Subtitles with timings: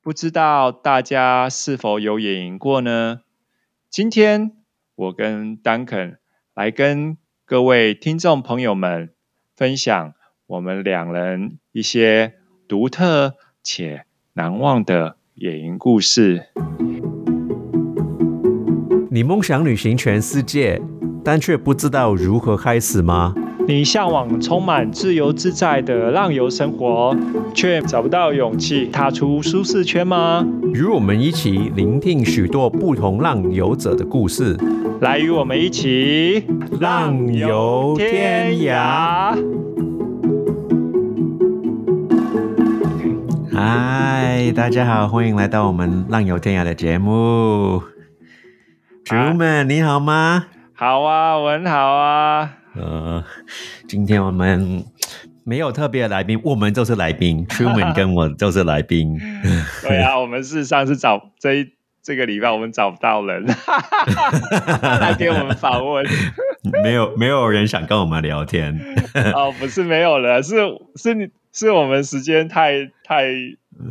[0.00, 3.20] 不知道大家是否有野营过呢？
[3.90, 4.52] 今天
[4.94, 6.18] 我跟丹肯
[6.54, 9.10] 来跟各位听众朋友们
[9.56, 10.14] 分享
[10.46, 12.34] 我们两人一些
[12.68, 16.46] 独特且难忘的野营故事。
[19.10, 20.80] 你梦想旅行全世界，
[21.24, 23.34] 但却不知道如何开始吗？
[23.68, 27.14] 你向往充满自由自在的浪游生活，
[27.54, 30.42] 却找不到勇气踏出舒适圈吗？
[30.72, 34.56] 与我们一起聆听许多不同浪游者的故事，
[35.02, 36.44] 来与我们一起
[36.80, 39.36] 浪游天涯。
[43.52, 47.82] 嗨，大家好，欢迎来到我们浪游天涯的节目。
[49.04, 50.46] 主们，你好吗？
[50.72, 52.54] 好啊，我很好啊。
[52.76, 53.24] 呃，
[53.88, 54.84] 今天我们
[55.44, 57.46] 没有特别的来宾，我们就是来宾。
[57.46, 59.18] Truman 跟我就是来宾。
[59.82, 61.72] 对啊，我们事实上是找这一
[62.02, 63.44] 这个礼拜我们找不到人
[65.00, 66.06] 来给我们访问，
[66.84, 68.78] 没有没有人想跟我们聊天。
[69.34, 70.56] 哦，不是没有了，是
[70.96, 73.26] 是你是我们时间太太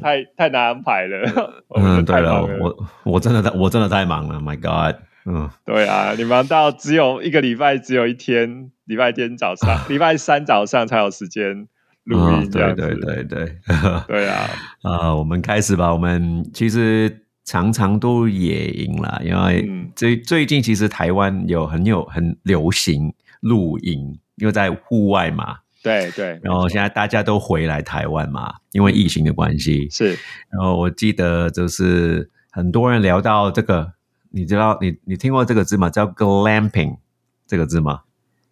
[0.02, 1.64] 太太难安排了。
[1.75, 5.02] 嗯，对了，我我真的我真的太忙了，My God。
[5.30, 11.67] 嗯，对啊，你忙到只有一个礼拜，只有一天，礼拜天早上， 礼拜三早上才有时间
[12.06, 12.81] 录音，这样子。
[12.81, 13.58] 对对对对，
[14.08, 14.50] 对啊。
[14.84, 15.92] 啊，我们开始吧。
[15.92, 25.58] 我们其实常常都野营了，因为最最近其实台湾有很有很流行露营，因为在户外嘛。
[25.84, 26.39] 对对。
[26.41, 29.89] 然后现在大家都回来台湾嘛，因为疫情的关系。
[29.89, 30.17] 是。
[30.50, 33.97] 然后我记得就是很多人聊到这个。
[34.30, 35.89] 你知道你你听过这个字吗？
[35.89, 36.97] 叫 glamping
[37.45, 38.02] 这个字吗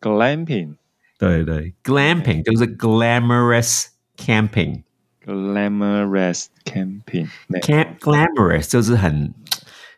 [0.01, 0.75] ？glamping，
[1.17, 9.33] 对对，glamping 就是 glamorous camping，glamorous camping，camp glamorous 就是很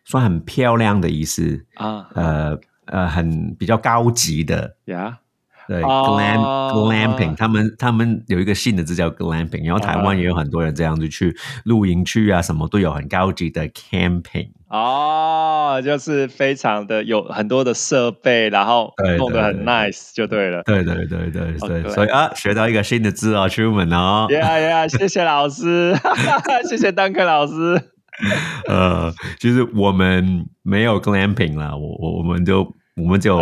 [0.03, 5.19] 算很漂亮的意思啊，呃呃，很比较高级的呀。
[5.67, 6.39] 对，glam
[6.71, 11.35] glamping，他们他们有一个新的字叫 glamping，然后台湾也有很多人这样子去
[11.65, 14.51] 露营区啊，什么都有很高级的 camping。
[14.69, 20.61] 哦，就是非常的有很多的设备，然后弄得很 nice 就对了。
[20.63, 24.27] 对对对对对，所以啊，学到一个新的字哦，出门哦。
[24.29, 25.93] Yeah yeah，谢谢老师，
[26.69, 27.81] 谢谢丹克老师。
[28.67, 33.41] 呃，其实我们没有 glamping 啦，我我我们就我们就。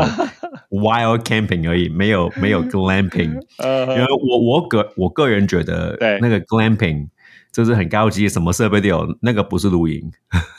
[0.70, 7.08] Wild camping 而已，没有没有 glamping， 因为我我个我个人觉得，对那个 glamping
[7.52, 10.12] 就是很高级，什么设备都有，那个不是露营。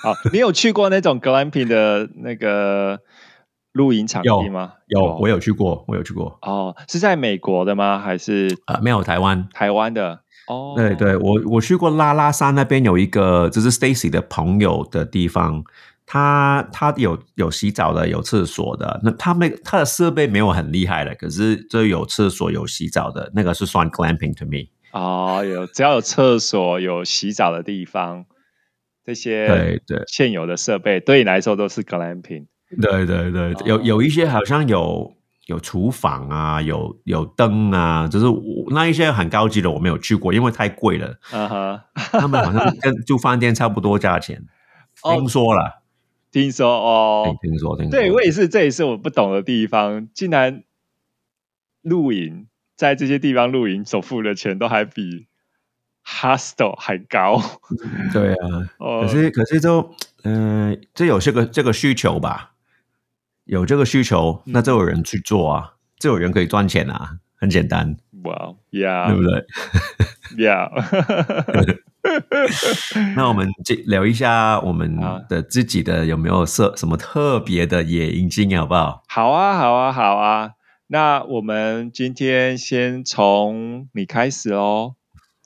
[0.03, 3.01] 好，你有去过那种 glamping 的那个
[3.73, 4.73] 露营场地吗？
[4.87, 6.39] 有，我有去过，我有去过。
[6.43, 7.99] 哦，是在美国的吗？
[7.99, 8.81] 还是啊？
[8.83, 10.21] 没有，台湾，台湾的。
[10.49, 15.65] 哦，对对，我我去过拉拉山那边有一个，就是 Stacy 的朋友的地方。
[16.06, 19.00] 他他有有洗澡的，有厕所的。
[19.03, 24.71] 那他们他的设备没有很厉害的，可是就有厕所有洗澡的，那个是算 glamping to me。
[24.93, 28.25] 哦，有只要有厕所有洗澡的地方，
[29.05, 32.47] 这些对对现有的设备对你来说都是 glamping。
[32.81, 35.12] 对对对，有有一些好像有
[35.47, 38.27] 有厨房啊，有有灯啊，就是
[38.71, 41.19] 那一些很高级的我没有去过，因为太贵了。
[41.33, 44.45] 啊哈，他们好像跟住饭店差不多价钱，
[45.03, 45.83] 听说了。
[46.31, 50.09] 听说哦，听说，听说，对我也是，这也是我不懂的地方。
[50.13, 50.65] 竟然
[51.83, 55.27] 露营在这些地方露营，所付的钱都还比
[56.05, 57.41] hostel 还高。
[58.13, 58.69] 对啊，
[59.03, 59.95] 可是可是就
[60.25, 62.53] 嗯，这有这个这个需求吧？
[63.45, 67.97] 有这个需求，那就有人去做啊，就有人可以赚钱啊，很简单。
[68.25, 69.47] 哇，Yeah，对不对？
[70.37, 71.77] Yeah。
[73.16, 74.97] 那我们这聊一下我们
[75.28, 79.03] 的自己的有没有设什么特别的野营经验，好不好？
[79.09, 80.53] 好啊，好啊，好啊。
[80.88, 84.94] 那我们今天先从你开始哦。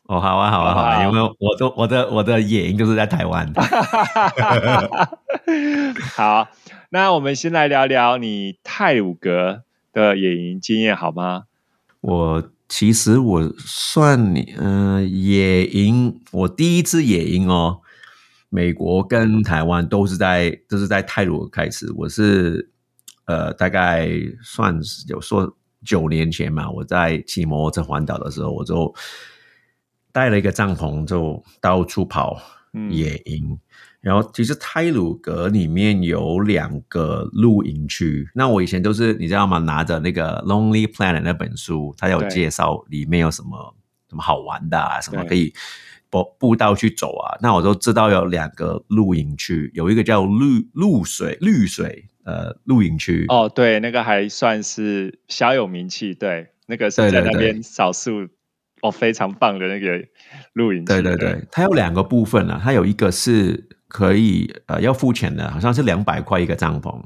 [0.04, 3.50] 哦，好啊，好啊，好啊，因为我都我的我的野营就是在台湾。
[6.14, 6.48] 好，
[6.90, 9.62] 那我们先来聊聊你泰鲁格
[9.92, 11.44] 的野营经验，好吗？
[12.00, 12.50] 我。
[12.70, 17.80] 其实我算你，嗯，野营，我第一次野营哦，
[18.48, 21.92] 美国跟台湾都是在都是在泰鲁开始。
[21.96, 22.70] 我是
[23.26, 24.08] 呃，大概
[24.40, 24.78] 算
[25.08, 28.94] 有说九年前嘛，我在骑摩托车环岛的时候，我就
[30.12, 32.40] 带了一个帐篷，就到处跑
[32.88, 33.58] 野营。
[34.00, 39.58] 然后其实泰鲁格里面有两个露营区，那我以前都是你知道吗？
[39.58, 43.76] 拿着那个《Lonely Planet》那本书，它有介绍里面有什么
[44.08, 45.52] 什么好玩的，啊，什么可以
[46.08, 53.26] 步步道去走啊，那我都知道有两个露营区，有一个叫绿露水绿水呃露营区。
[53.28, 58.28] 哦，对，那个还算是小有名气，对，那个是在那边少数
[58.80, 60.02] 哦非常棒的那个
[60.54, 60.86] 露营区。
[60.86, 67.02] 对对对，它有两个部分啊，它有一个是可以呃要付钱的，好像是两百块一个帐篷，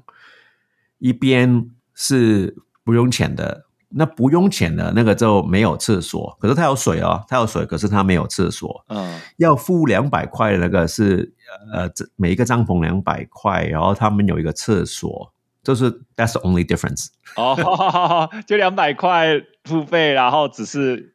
[0.98, 2.54] 一边是
[2.84, 3.64] 不用钱的。
[3.96, 8.84] 那不用钱的那个就没有厕所，可是它有水哦，它有水，可是它没有厕所。
[8.88, 11.32] 嗯，要付两百块的那个是
[11.72, 15.32] 呃，这每一个帐篷两百块，然后他们有一个厕所，
[15.62, 17.06] 就是 that's the only difference。
[17.36, 21.14] 哦，就两百块付费，然后只是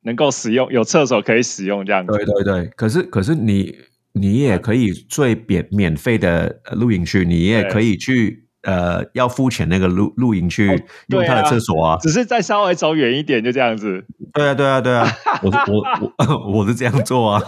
[0.00, 2.12] 能够使用有厕所可以使用这样子。
[2.12, 3.72] 对对对，可是可是你
[4.18, 10.66] 你也可以最免免费的呃露营区，你也可以去呃要付钱那个露露营区
[11.08, 11.98] 用对啊它的厕所啊。
[12.00, 14.04] 只是再稍微走远一点，就这样子。
[14.32, 15.06] 对啊对啊对啊，
[15.42, 17.42] 我是 我我我是这样做啊。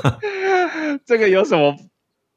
[1.07, 1.75] 这个有什么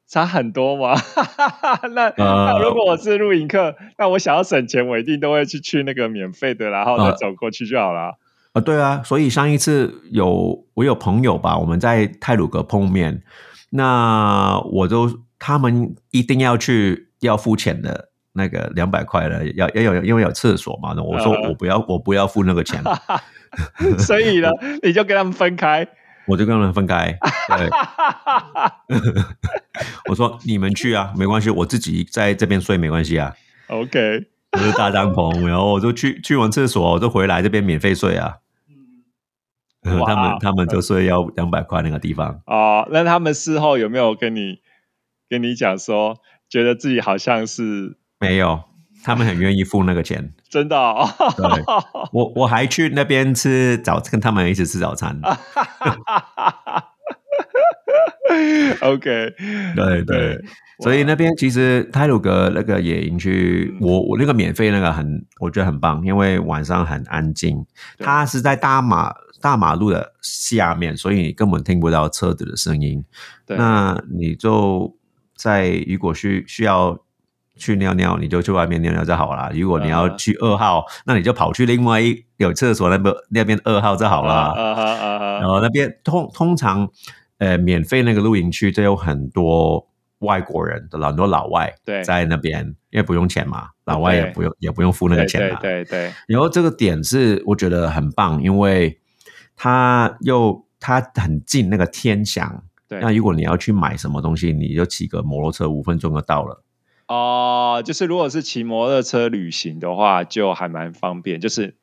[0.08, 0.94] 差很多吗？
[1.94, 8.18] 那、呃那如果我是露营客，那我想要省钱，我一定都会去去那个免费的，然后再呃走过去就好了。
[8.52, 13.22] 啊，对啊，所以上一次有我有朋友吧，我们在泰鲁阁碰面，
[13.74, 22.82] 那我都他们一定要去要付钱的那个两百块的，要要有因为有厕所嘛，那我说嗯我不要我不要付那个钱，
[23.98, 24.50] 所以呢，
[24.84, 25.88] 你就跟他们分开。
[26.26, 27.18] 我就跟他们分开。
[27.48, 27.68] 对，
[30.08, 33.34] 我说你们去啊，没关系，我自己在这边睡没关系啊
[33.68, 38.36] ，OK，我是大帐篷，然后我就去去完厕所，我就回来这边免费睡啊。
[39.84, 42.40] 哇 他们他们就说要两百块那个地方。
[42.46, 44.60] 哦，那他们事后有没有跟你
[45.28, 46.18] 跟你讲说，
[46.48, 48.62] 觉得自己好像是没有，
[49.02, 50.32] 他们很愿意付那个钱。
[50.48, 51.08] 真的、哦？
[51.36, 51.64] 对
[52.12, 55.20] 我我还去那边吃早，跟他们一起吃早餐。
[58.80, 59.34] OK，
[59.76, 60.38] 对对，
[60.80, 67.64] 所以那边其实泰鲁格那个野营区，我我那个免费那个很，我觉得很棒，因为晚上很安静。
[67.98, 73.04] 对它是在大马大马路的下面，所以你根本听不到车子的声音。
[73.44, 74.96] 对那你就
[75.36, 76.98] 在如果需需要
[77.56, 79.50] 去尿尿，你就去外面尿尿就好了。
[79.52, 84.32] 如果你要嗯去二号，那你就跑去另外一有厕所那边那边二号就好了。
[84.32, 86.88] 啊哈啊哈，然后那边通通常
[87.38, 89.86] 呃免费那个露营区就有很多
[90.20, 95.58] 外国人的很多老外对在那边，因为不用钱嘛，老外也不用也不用付那个钱嘛。
[95.60, 98.98] 对对，然后这个点是我觉得很棒，因为
[99.56, 102.64] 它又它很近那个天祥。
[102.88, 106.62] 对那如果你要去买什么东西，你就骑个摩托车五分钟就到了。
[107.08, 111.74] 哦，就是如果是骑摩托车旅行的话，就还蛮方便，就是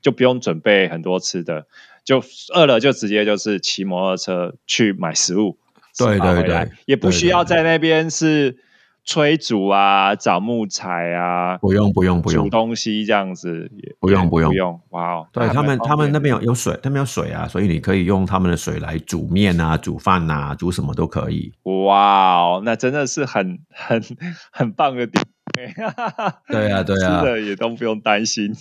[0.00, 1.66] 就不用准备很多吃的，
[2.04, 2.22] 就
[2.54, 5.58] 饿了就直接就是骑摩托车去买食物，
[5.98, 8.58] 对对对也不需要在那边是
[9.06, 13.70] 炊煮啊、找木材啊、不用不用不用煮用，东西这样子，
[14.00, 21.52] 不用不用不用，哇哦，对他们他们那边有有水，他们有水啊，所以你可以用他们的水来煮面啊、煮饭啊、煮什么都可以。
[21.62, 24.02] 哇哦，那真的是很很
[24.50, 25.24] 很棒的点。
[26.50, 28.52] 对啊对啊吃的也都不用担心。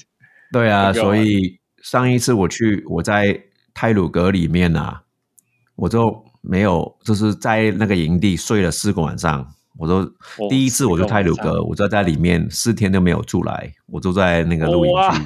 [0.54, 3.42] 对啊，所以上一次我去我在
[3.74, 5.02] 泰鲁阁里面啊，
[5.76, 9.55] 我就没有就是在那个营地睡了四个晚上。
[9.78, 15.22] 我都哦第一次我就泰鲁四个阁，我就在里面四天都没有出来，我就在那个露营哇区。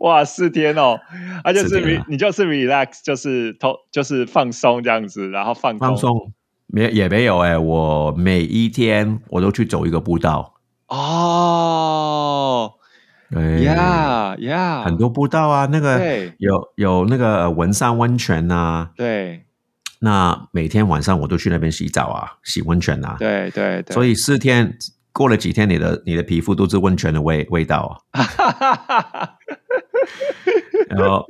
[0.00, 0.98] 哇，四天哦，
[1.44, 6.32] 啊，就是四天 re, 啊你就是 relax，就是偷就是放松这样子，然后放空放松
[6.66, 10.54] 没也没有哎、我每一天我都去走一个步道，
[10.88, 12.72] 哦
[13.30, 19.46] 对呀呀，很多步道啊，那个对有有那个文山温泉啊，对
[20.04, 24.76] 那每天晚上我都去那边洗澡啊，洗温泉啊，对对对，所以四天
[25.12, 28.18] 过了几天，你的你的皮肤都是温泉的味味道啊。
[30.90, 31.24] 然后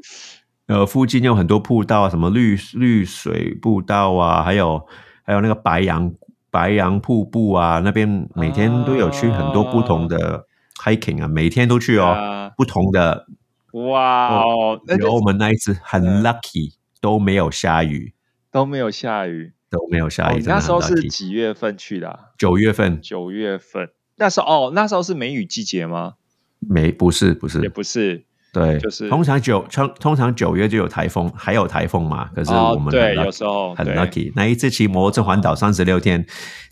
[0.69, 4.87] 呃，附近有很多步道啊，什么绿绿水步道啊，还有
[5.23, 6.11] 还有那个白杨
[6.50, 10.47] 白杨瀑布啊，那边每天都有去很多不同的
[10.83, 12.50] hiking 啊，每天都去哦，啊。
[12.57, 13.26] 不同的。
[13.73, 18.14] 哇哦，然后我们那一次很嗯 lucky，都没有下雨，
[18.52, 19.54] 都没有下雨。
[19.71, 20.94] 都没有下哦，雨，那时候是。
[21.09, 22.18] 几月份去的啊？
[22.37, 23.88] 九月份九月份。
[24.16, 26.16] 那时候哦，那时候是梅雨季节吗？
[26.61, 32.28] 没不是不是也，不是，对，就是通常九通通常九月就有台风，还有台风嘛。
[32.35, 34.30] 可是哦我们很对有时候很 lucky。
[34.37, 36.26] 那一次骑摩托车环岛三十六天，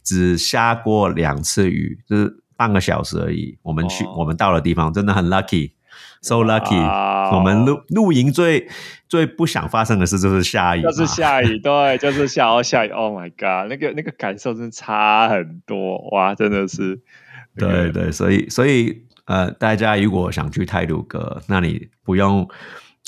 [0.05, 3.59] 只下过两次雨，就是半个小时而已。
[3.63, 5.73] 我们去、哦我们到的地方真的很 lucky。
[6.23, 6.77] So lucky！
[7.35, 8.69] 我们露露营最
[9.09, 17.01] 最不想发生的事就是下雨，就是下雨，对，就是下哦下雨，Oh my god，那个那个感受真的差很多，哇，真的是，
[17.55, 22.47] 那个对对，所以所以呃，大家如果想去泰鲁阁，那你不用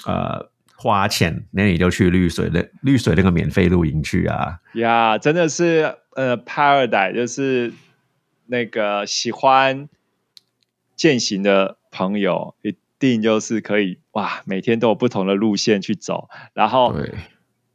[0.07, 4.59] 呃花钱，那你就去绿水的绿水那个免费露营去啊。
[4.75, 7.75] 呀真的是呃，paradise 就是
[8.47, 9.91] 那个喜欢
[10.97, 12.75] 践行的朋友，一
[13.11, 17.13] 定就是可以哇，每天都有不同的路线去走，然后对。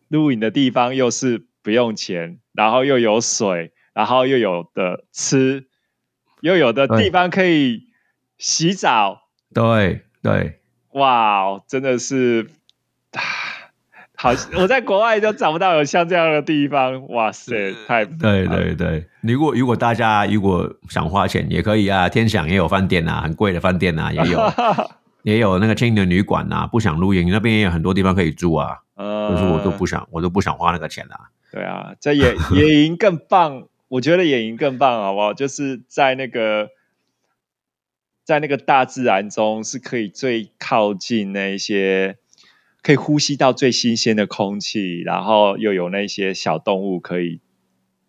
[0.07, 5.65] 露营的地方又是不用钱，然后又有水，然后又有的吃，
[6.39, 7.87] 又有的地方可以
[8.37, 12.47] 洗澡，对对，哇，真的是，
[13.11, 13.19] 啊
[14.15, 24.39] 好，我在国外都找不到有像这样的地方，哇塞，太对对对，如果如果大家如果想花钱也可以啊，天享也有饭店啊，很贵的饭店啊，也有
[25.27, 31.27] 也有那个青年旅馆啊，不想露营那边也有很多地方可以住啊，呃可是我都不想，我都不想花那个钱啊。
[31.51, 35.33] 对啊，在野 野营更棒，我觉得野营更棒，好不好？
[35.33, 36.69] 就是在那个
[38.23, 42.15] 在那个大自然中，是可以最靠近那一些，
[42.81, 47.41] 可以呼吸到最新鲜的空气，然后又有那些小动物可以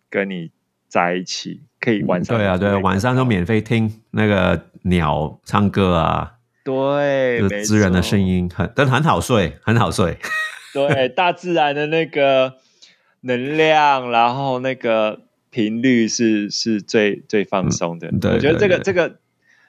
[0.09, 0.51] 跟你
[0.87, 6.35] 在一起，可以晚上对啊，对啊，晚上都免费听那个鸟唱歌啊，
[6.69, 10.17] 对，就是自然的声音，很但很好睡，很好睡。
[10.73, 12.55] 对，大自然的那个
[13.21, 18.07] 能量，然后那个频率是是最最放松的。
[18.09, 19.19] 嗯对我觉得这个对这个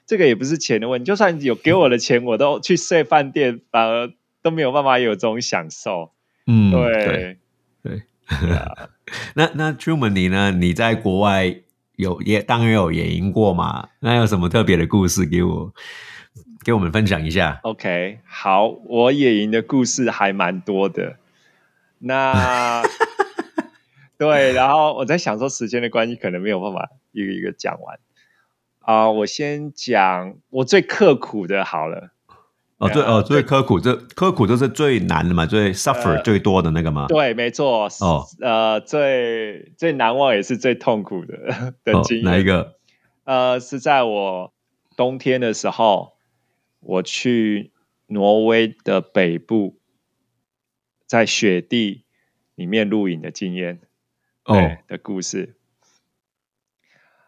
[0.07, 6.13] 这个也不是钱的问题，就算有给我的钱，我都去睡饭店，反而都没有办法有这种享受。
[6.47, 7.39] 嗯，对，
[7.83, 8.03] 对。
[9.35, 10.53] 那那 Truman 你呢？
[10.53, 11.57] 你在国外
[11.97, 13.89] 有也当然有野营过嘛？
[13.99, 15.75] 那有什么特别的故事给我
[16.65, 21.17] 给我们分享一下？OK，好，我野营的故事还蛮多的。
[21.99, 22.83] 那
[24.19, 27.99] 对，然后我在想说，时间的关系，可能没有办法一个一个讲完
[28.81, 32.11] 啊、我先讲我最刻苦的好了。
[32.79, 37.07] 哦，最呃哦最刻苦，这刻苦就是最难的嘛，最 suffer 呃最多的那个嘛。
[37.07, 37.89] 对，没错。
[38.01, 42.25] 哦，呃，最最难忘也是最痛苦的 的哦经验。
[42.25, 42.75] 哪一个？
[43.25, 44.53] 呃，是在我
[44.97, 46.15] 冬天的时候，
[46.81, 47.73] 我去
[48.07, 49.79] 挪威的北部，
[51.07, 52.05] 在雪地
[52.55, 53.81] 里面露营的经验，
[54.45, 55.57] 哦对的故事。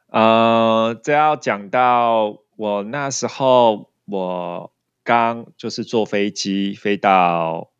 [0.09, 7.73] 呃，这要讲到我那时候，我刚就是坐飞机飞到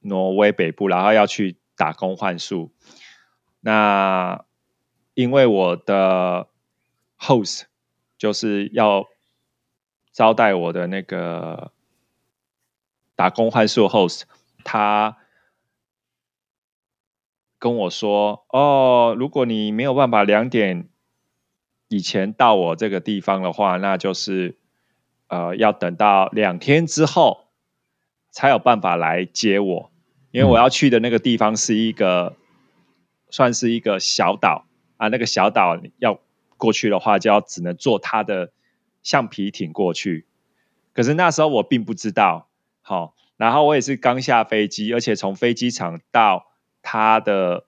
[0.00, 2.72] 挪威北部，然后要去打工换宿。
[3.60, 4.44] 那
[5.14, 6.48] 因为我的
[7.18, 7.62] host
[8.16, 9.06] 就是要
[10.18, 11.70] 招待我的那个
[13.14, 14.22] 打工换宿 host，
[14.64, 15.16] 他
[17.60, 20.88] 跟我说：“哦，如果你没有办法两点
[21.86, 24.58] 以前到我这个地方的话，那就是
[25.28, 27.46] 呃要等到两天之后
[28.32, 29.92] 才有办法来接我，
[30.32, 32.34] 因为我要去的那个地方是一个、
[33.30, 36.18] 算是一个小岛啊，那个小岛要
[36.56, 38.50] 过去的话，就要只能坐他的
[39.08, 40.26] 橡皮艇过去。
[40.92, 42.48] 可是那时候我并不知道，
[42.82, 46.48] 好、然后我也是刚下飞机，而且从飞机场到
[46.82, 47.64] 他的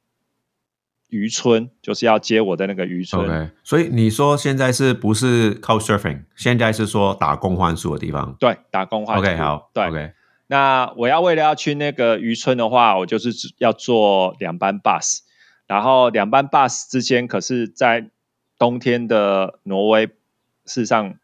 [1.09, 3.25] 渔村，就是要接我的那个渔村。
[3.25, 6.25] OK，所以你说现在是不是 Couchsurfing？
[6.37, 8.37] 现在是说打工换宿的地方。
[8.39, 9.87] 对，打工换宿 OK，好，对。
[9.87, 10.13] ，OK，
[10.49, 15.21] 那我要为了要去那个渔村的话，我就是要坐两班 bus，
[15.67, 18.11] 然后两班 bus 之间，可是在
[18.59, 21.15] 冬天的挪威，事实上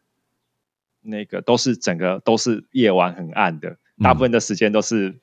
[1.07, 5.15] 那个都是整个都是夜晚很暗的，大部分的时间都是、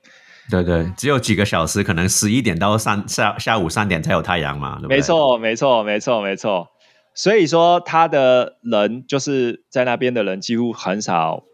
[0.50, 4.97] 对对，只有几个小时，可能十一点到三下下午三点才有太阳嘛，对不对？
[4.97, 6.69] 没，错，没错，没错，没错。
[7.14, 11.45] 所以说，他的人就是在那边的人几乎很少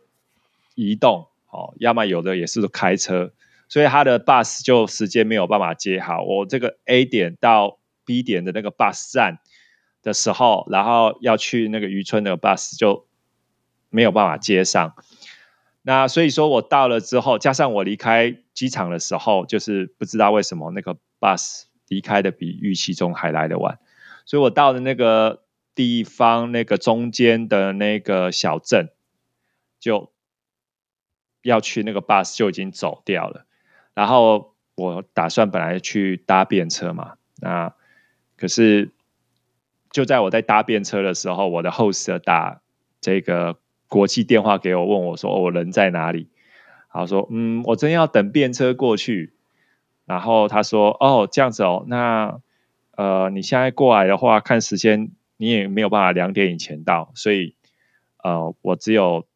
[0.74, 3.32] 移动，哦，要么有的也是开车，
[3.68, 6.22] 所以他的 bus 就时间没有办法接好。
[6.22, 9.38] 我这个 A 点到 B 点的那个 bus 站
[10.02, 13.06] 的时候，然后要去那个渔村的 bus 就
[13.90, 14.94] 没有办法接上。
[15.82, 23.78] 那所以说我到了之后，加上我离开机场的时候，就是不知道为什么那个 bus 离开的比预期中还来得晚，
[24.24, 25.42] 所以我到了那个
[25.74, 28.90] 地方，那个中间的那个小镇，
[29.78, 30.12] 就
[31.42, 33.46] 要去那个 bus 就已经走掉了。
[33.94, 37.74] 然后我打算本来去搭便车嘛，那
[38.36, 38.90] 可是
[39.90, 42.60] 就在我在搭便车的时候，我的 host 打
[43.00, 43.58] 这个
[43.90, 46.28] 国际电话给我，问我说、我人在哪里？
[46.94, 49.34] 然后说嗯，我真要等便车过去。
[50.06, 52.40] 然后他说哦这样子哦，那
[52.96, 57.54] 呃你现在过来的话，看时间你也没有办法两点以前到，所以
[58.24, 59.26] 呃我只有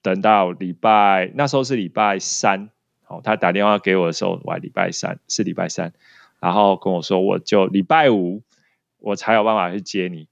[0.00, 2.70] 等到礼拜那时候是礼拜三，
[3.08, 5.92] 哦他打电话给我的时候，我还礼拜三是礼拜三，
[6.40, 8.42] 然后跟我说我就礼拜五
[8.98, 10.28] 我才有办法去接你。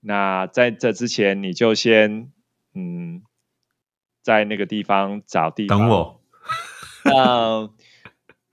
[0.00, 2.30] 那在这之前，你就先
[2.76, 3.22] 嗯，
[4.22, 5.88] 在那个地方找地方等。
[5.88, 6.20] 我，
[7.04, 7.70] 嗯，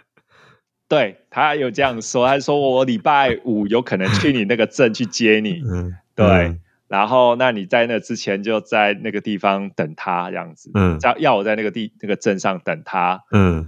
[0.87, 13.67] 对他有这样说，他说我礼拜五有可能去你那个镇去接你，嗯，对然后那你在那之前就在那个地方等他这样子，嗯要要我在那个地那个镇上等他，嗯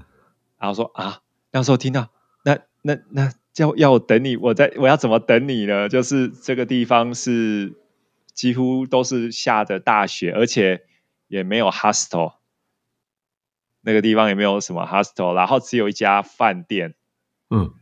[0.60, 1.20] 然后说啊，
[1.52, 2.10] 那时候听到
[2.44, 5.90] 那那那要要我等你，我在我要怎么等你呢？
[5.90, 7.74] 就是这个地方是
[8.36, 10.84] 几乎都是下着大雪，而且
[11.28, 12.34] 也没有 hostel，
[13.82, 16.94] 那个地方也没有什么 hostel，然后只有一家饭店，
[17.50, 17.74] 嗯。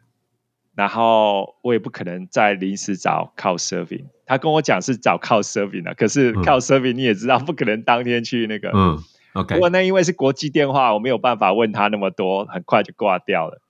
[0.75, 4.05] 然后我也不可能再临时找靠 serving。
[4.25, 6.43] 他跟我讲是找靠 serving 的，可是嗯。
[6.43, 8.71] 靠 serving 你也知道，不可能当天去那个。
[8.73, 13.61] 嗯，OK，不过那因为是国际电话，我没有办法问他那么多，很快就挂掉了，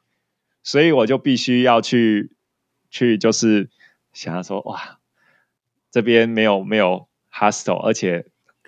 [0.63, 2.32] 所以我就必须要去
[2.90, 3.70] 去，就是
[4.13, 5.00] 想要说哇，
[5.93, 8.25] 这边没有没有 hostel，而且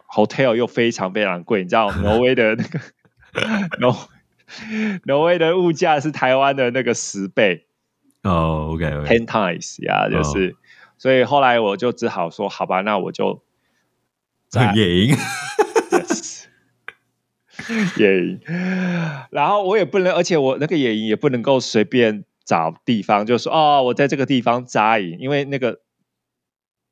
[0.08, 2.80] hotel 又非常非常贵，你知道 挪威的那个
[3.80, 3.98] 挪
[5.06, 7.66] 挪威的物价是台湾的那个十倍
[8.22, 10.56] 哦，OK OK，ten times 呀，就是，
[11.00, 13.44] 所以后来我就只好说好吧，那我就
[14.48, 15.16] 在 野营。
[17.98, 18.40] 营，
[19.32, 25.80] 然后我也不能，而且我那个野营也不能够随便找地方，就说哦，我在这个地方扎营，因为那个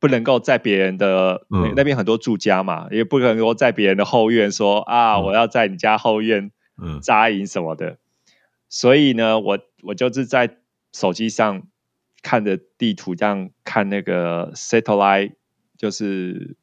[0.04, 7.98] 不能够在别人的、那嗯那边很多住家嘛，也不能够在别人的后院说啊，嗯我要在你家后院嗯扎营什么的。
[8.68, 10.58] 所以呢，我我就是在
[10.92, 11.64] 手机上
[12.22, 15.36] 看着地图，这样看那个 satellite，
[15.78, 16.58] 就是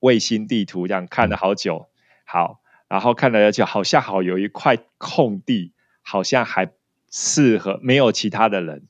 [0.00, 1.86] 卫星地图，这样看了好久。
[2.24, 6.72] 好，然后看了就好像好有一块空地，好像还
[7.12, 8.88] 适合没有其他的人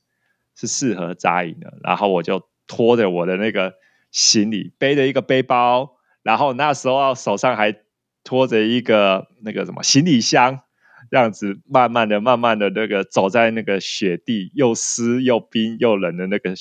[0.55, 1.77] 是适合扎营的。
[1.83, 3.75] 然后我就拖着我的那个
[4.11, 7.77] 行李，背着一个背包，然后那时候手上还
[8.25, 10.61] 拖着一个那个什么行李箱。
[11.09, 16.55] 这样子慢慢的、慢慢的那个走在那个雪地又湿又冰又冷的那个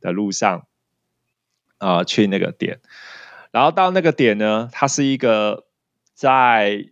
[0.00, 0.66] 的路上，
[1.76, 2.80] 啊、去那个点，
[3.50, 5.66] 然后到那个点呢，它是一个
[6.14, 6.86] 在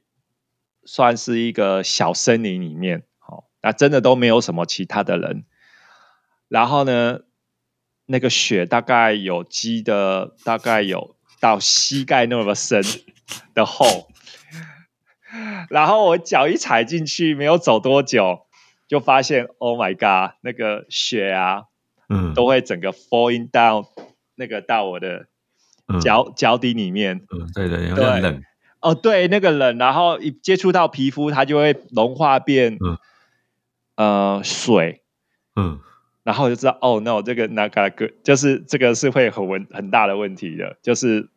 [0.84, 5.46] 算是一个小森林里面，好、那真的都没有什么其他的人，
[6.48, 7.20] 然后呢，
[8.06, 12.82] 那个雪大概有积的，大概有到膝盖那么深
[13.54, 14.08] 的厚。
[15.68, 18.46] 然后我脚一踩进去，没有走多久，
[18.88, 21.64] 就发现 Oh my God，那个雪啊，
[22.08, 23.86] 嗯，都会整个 falling down，
[24.36, 25.26] 那个到我的
[25.88, 27.22] 嗯，脚、脚底里面。
[27.30, 28.42] 嗯，对对，有点冷，
[28.80, 32.96] 哦，对，那个冷，然后一接触到皮肤，它就会融化变，嗯
[33.96, 35.02] 呃，水。
[35.56, 35.80] 嗯
[36.26, 41.28] 然后我就知道，哦，no，这个那个个就是这个是会很问很大的问题的，就是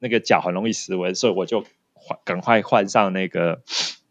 [0.00, 3.62] 那个脚很容易失温，所以我就换赶快换上那个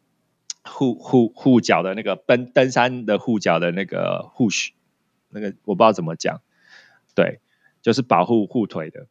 [0.63, 4.71] 护护护脚的那个登登山的护脚的那个护靴，
[5.27, 6.39] 那个我不知道怎么讲，
[7.13, 7.41] 对，
[7.81, 9.07] 就是保护护腿的。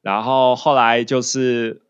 [0.00, 1.82] 然后后来就是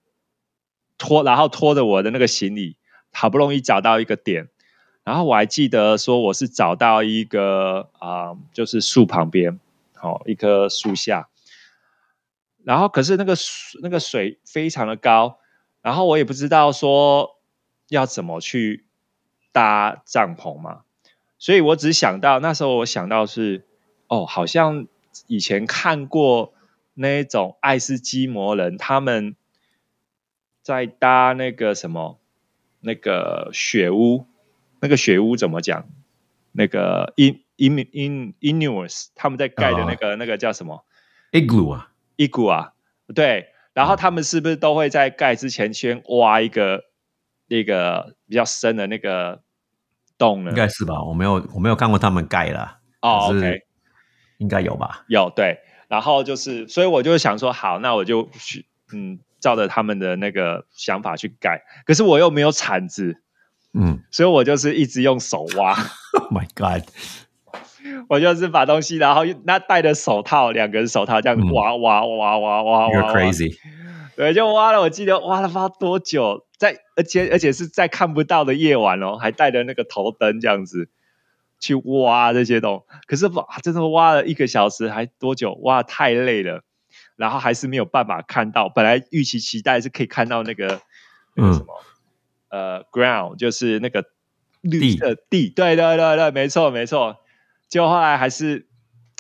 [0.96, 2.78] 拖，然后拖着我的那个行李，
[3.12, 4.48] 好不容易找到一个点，
[5.04, 9.60] 然后我还记得说我是找到一个啊、就是树旁边，
[9.92, 11.28] 好、一棵树下，
[12.62, 13.36] 然后可是那个
[13.82, 15.38] 那个水非常的高，
[15.82, 17.36] 然后我也不知道说
[17.90, 18.86] 要怎么去
[19.52, 20.84] 搭帐篷嘛，
[21.38, 23.66] 所以我只想到那时候我想到是
[24.08, 24.86] 哦，好像
[25.26, 26.54] 以前看过
[26.94, 29.36] 那种爱斯基摩人他们
[30.62, 32.18] 在搭那个什么
[32.80, 34.26] 那个雪屋。
[34.85, 35.87] 那个雪屋怎么讲？
[36.53, 40.85] 那个 in in in Inuits 他们在盖的那个、那个叫什么
[41.33, 42.75] ，igloo 啊，伊古啊？
[43.14, 46.85] 对，然后他们是不是都会在盖之前先挖一个
[47.49, 49.42] 那个比较深的那个
[50.18, 50.57] 洞呢应？
[50.57, 51.03] 该是吧？
[51.03, 53.62] 我没有我没有看过他们盖啦，哦，OK，
[54.37, 55.05] 应该有吧？
[55.09, 63.23] 有对，然后就是，所以我就想说，好，那我就去嗯，照着他们的那个想法去盖，可是我又没有铲子，
[63.74, 65.72] 嗯所以我就是一直用手挖。
[66.12, 66.88] ，Oh my God，
[68.08, 73.56] 我就是把东西，然后那戴着手套，两个人手套这样嗯挖挖挖挖挖挖 You're，crazy，
[74.16, 80.88] 对，就挖了，我记得挖了不知道多久，在而且而且是在看不到的夜晚哦，还带着那个头灯这样子
[81.58, 82.96] 去挖这些东西。
[83.06, 85.54] 可是哇，真的挖了一个小时还多久？
[85.62, 86.62] 哇，太累了，
[87.16, 88.68] 然后还是没有办法看到。
[88.68, 90.80] 本来预期期待是可以看到那个
[91.34, 91.66] 那个什么、
[92.54, 94.04] 呃 ground，就是那个
[94.60, 97.16] 绿色地，对对对对，没错没错。
[97.68, 98.68] 就后来还是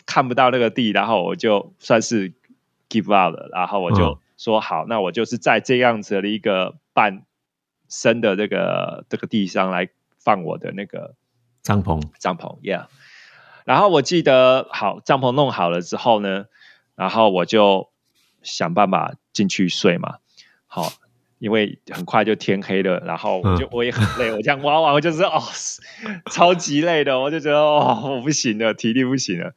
[0.06, 2.32] 看不到那个地，然后我就算是
[2.88, 4.12] give up 了，然后我就。
[4.12, 7.24] 嗯说好，那我就是在这样子的一个半
[7.88, 11.14] 深的这个这个地上来放我的那个
[11.62, 12.86] 帐篷，帐篷，Yeah。
[13.64, 16.46] 然后我记得好帐篷弄好了之后呢，
[16.96, 17.92] 然后我就
[18.42, 20.18] 想办法进去睡嘛。
[20.66, 20.92] 好，
[21.44, 25.42] 因为很快就天黑了，然后我就、嗯我也很累，我这样挖完我就是哦，
[26.30, 29.54] 超级累的，我就觉得哦我不行了，体力不行了。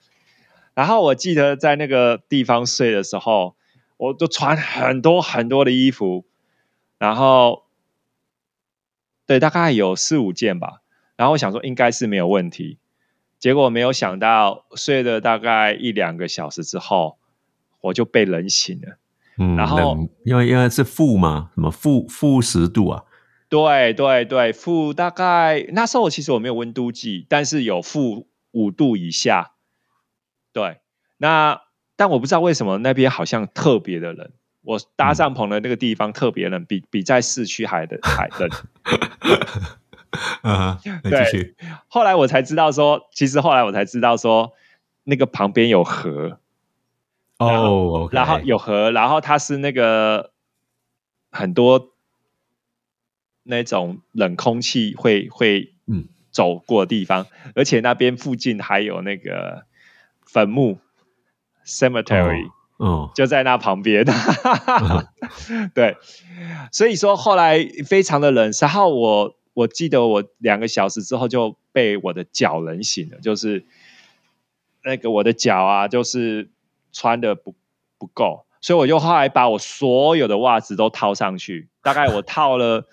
[0.74, 3.56] 然后我记得在那个地方睡的时候。
[4.00, 6.24] 我都穿很多很多的衣服，
[7.00, 7.64] 然后
[9.26, 10.84] 对，大概有四五件吧。
[11.16, 12.78] 然后我想说应该是没有问题，
[13.40, 17.18] 结果没有想到睡了大概一两个小时之后，
[17.82, 19.00] 我就被冷醒了。
[19.40, 23.04] 嗯，然后因为因为是负嘛，什么负负十度啊？
[23.50, 29.52] 对对对，负大概那时候其实我没有温度计，但是有负五度以下。
[30.54, 30.80] 对，
[31.18, 31.62] 那。
[32.00, 34.30] 但我不知道为什么那边好像特别的冷，
[34.62, 38.48] 我搭帐篷的那个地方特别冷，比比在市区还的还冷。
[40.44, 41.56] 啊，对，
[41.88, 44.54] 后来我才知道说，其实后来我才知道说，
[45.06, 46.40] 那个旁边有河。
[47.40, 50.32] 哦，然后有河，然后它是那个
[51.32, 51.94] 很多
[53.44, 59.66] 那种冷空气会会嗯走过的地方，而且那边附近还有那个
[60.26, 60.80] 坟墓。
[61.70, 64.06] cemetery，哦，就在那旁边。
[65.76, 65.98] 对，
[66.72, 73.66] 所以说后来非常的冷，然后我我记得我两个小时之后就被我的脚冷醒了，就是
[74.82, 76.50] 那个我的脚啊，就是
[76.98, 77.56] 穿的不
[78.00, 82.88] 不够，所以我就后来把我所有的袜子都套上去，大概我套了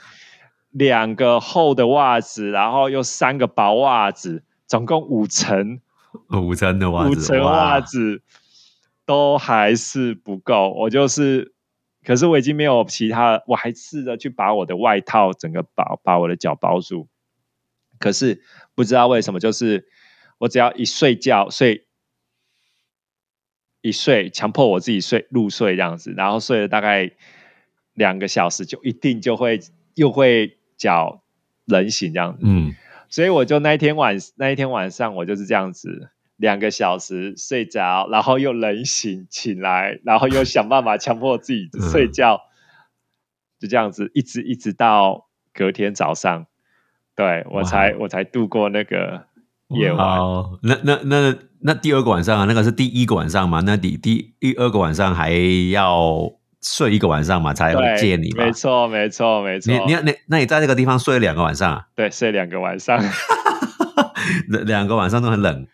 [0.70, 5.80] 两个厚的袜子，然后又三个薄袜子，总共五层，
[6.30, 8.22] 五层的袜子，五层袜子。
[9.06, 11.52] 都还是不够，我就是，
[12.06, 17.06] 可是我已经没有其他，我还试着去把我的外套整个包把我的脚包住，
[17.98, 18.40] 可是
[18.74, 19.86] 不知道为什么，就是
[20.38, 21.86] 我只要一睡觉睡
[23.84, 27.10] 一睡，强迫我自己睡入睡这样子，然后睡了大概
[27.92, 29.60] 两个小时，就一定就会
[29.94, 31.22] 又会脚
[31.66, 32.74] 冷醒这样子，嗯，
[33.10, 36.10] 所以我就那一天晚那一天晚上我就是这样子。
[36.36, 42.42] 两个小时睡着，然后又冷醒起来，然后又想办法强迫自己 睡觉，嗯、
[43.60, 46.46] 就这样子一直一直到隔天早上，
[47.14, 49.28] 对我才我才度过那个
[49.68, 50.18] 夜晚。
[50.62, 53.61] 那那那那第二个晚上啊，那个是第一个晚上嘛？
[53.61, 55.31] 那第第第二个晚上还
[55.70, 58.44] 要睡一个晚上嘛，才会见你嘛？
[58.44, 59.72] 没错，没错，没错。
[59.72, 61.87] 你你那那你在这个地方睡了两个晚上啊？
[61.94, 63.03] 对，睡两个晚上，
[64.66, 65.66] 两个晚上都很冷。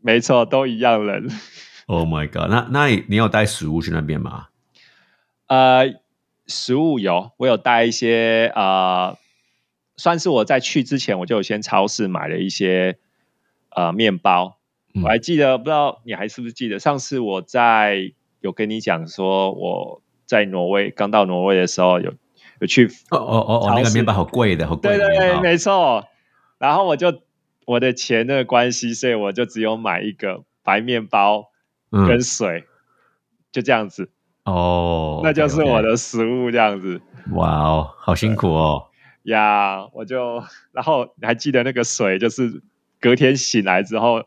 [0.00, 1.28] 没错，都一样冷。
[1.86, 2.50] Oh my god！
[2.50, 4.46] 那那你你有带食物去那边吗？
[5.46, 5.94] 呃，
[6.46, 9.16] 食物有，我有带一些呃，
[9.96, 12.98] 算是我在去之前我就有先超市买了一些
[13.76, 14.58] 呃面包。
[14.92, 22.12] 嗯我还记得，不知道你还是不是记得，上次我在有跟你讲说我在挪威刚到挪威的时候有
[22.60, 26.04] 有去哦哦哦哦，那个面包好贵的，好贵对对对，没错。
[26.58, 27.22] 然后我就。
[27.66, 31.46] 我的钱的关系，所以我就只有买一个白面包
[31.90, 32.66] 跟水，嗯、
[33.50, 34.08] 就这样子。
[34.44, 37.00] 哦，那就是我的食物，这样子。
[37.32, 38.86] 哇哦，好辛苦哦。
[39.24, 42.62] 呀，我就，然后你还记得那个水，就是
[43.00, 44.22] 隔天醒来之后，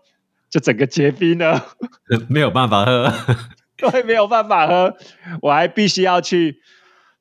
[0.49, 1.67] 就整个结冰了，
[2.29, 3.13] 没有办法喝。
[3.77, 4.97] 对，没有办法喝，
[5.41, 6.62] 我还必须要去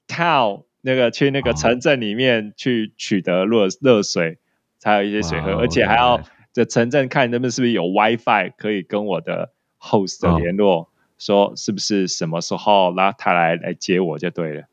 [0.07, 4.39] town 那个去那个城镇里面去取得热热水。
[4.81, 14.69] 才有一些水喝，而且还要在城镇看那边是不是有 WiFi 可以跟我的 host 的联络，哦、说是不是什么时候，拉他来来接我就对了。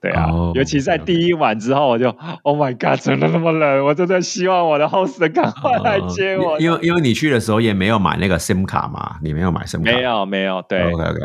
[0.00, 2.08] 对啊，哦、尤其在第一晚之后，我就
[2.42, 3.84] Oh my God，怎么那么冷？
[3.84, 6.54] 我真的希望我的 host 赶快来接我。
[6.54, 9.90] 哦、因为因为你去的时候也没有买那个 SIM 卡嘛，你没有买 SIM 卡？
[9.90, 11.20] 没有没有，对，OK OK，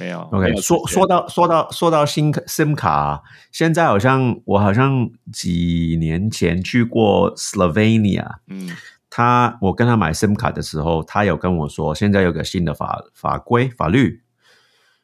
[0.00, 0.78] 没有 OK 说。
[0.78, 8.70] 说说到说到说到新 SIM 卡，现在好像我好像几年前去过 Slovenia，嗯，
[9.08, 14.22] 他我跟他买 SIM 卡的时候，他有跟我说，现在有个新的法法规法律，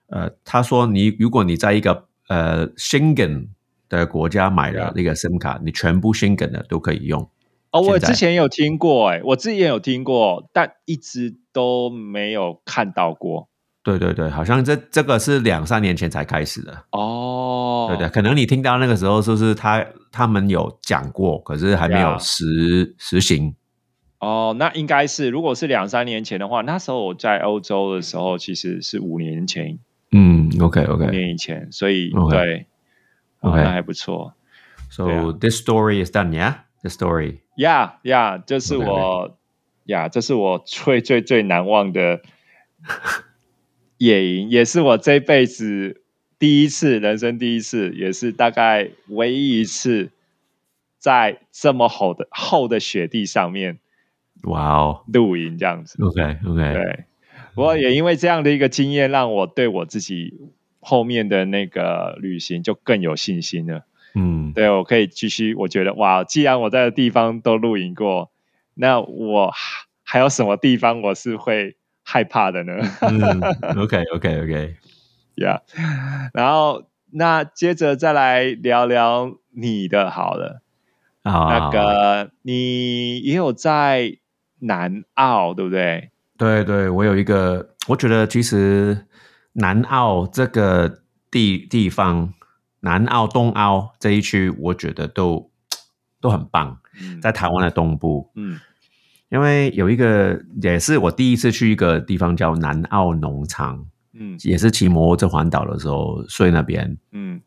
[0.09, 3.49] 呃，他说你如果你在一个呃 Schengen
[3.89, 7.29] 的国家买的那个 SIM 卡，你全部 Schengen 的都可以用。
[7.71, 13.49] 哦，我之前有听过、哎，我之前有听过，但一直都没有看到过。
[13.83, 16.85] 对对对，好像这这个是两三年前才开始的。
[16.91, 23.55] 哦，对对，可能你听到那个时候，就是他他们有讲过，可是还没有实实行。
[24.21, 29.81] 哦，那应该是，如果是两三年前的话，那时候我在欧洲的时候，其实是五年前，
[30.13, 31.11] 嗯，OK OK，。
[31.11, 32.67] 年以前，所以对
[33.41, 34.35] 哦 OK 那还不错。
[34.91, 36.57] So、啊、this story is done, yeah?
[36.83, 37.39] The story.
[37.57, 39.39] yeah, yeah，，这是我
[39.85, 42.21] 呀，这是我最最最难忘的
[43.99, 46.03] 野营，也是我这辈子
[46.39, 50.11] 第一次，人生第一次，也是大概唯一一次
[50.99, 53.79] 在这么厚的厚的雪地上面
[54.43, 55.97] 哇哦露营这样子。
[56.03, 57.05] ，OK OK，对，
[57.55, 60.35] 不过也因为这样的一个经验，让我对我自己
[60.81, 63.85] 后面的那个旅行就更有信心了。
[64.15, 68.31] 嗯对我可以继续，我觉得哇，既然我在的地方都露营过，
[68.75, 72.75] 那我还还有什么地方我是会害怕的呢？
[73.01, 73.41] 嗯
[73.79, 75.61] ，OK OK OK，Yeah，
[76.35, 80.61] 然后那接着再来聊聊你的好了。
[81.23, 84.19] 啊，那个你也有在
[84.59, 86.11] 南澳，对不对？
[86.43, 89.07] 对对，我有一个，我觉得其实
[89.53, 92.35] 南澳这个地地方，
[92.81, 95.53] 南澳、东澳这一区，我觉得都
[96.21, 97.21] 都很棒，嗯。
[97.21, 98.59] 在台湾的东部，嗯。
[99.29, 104.37] 因为有一个也是我第一次去一个地方叫南澳农场，嗯。
[104.43, 107.41] 也是骑摩托车环岛的时候睡那边，嗯，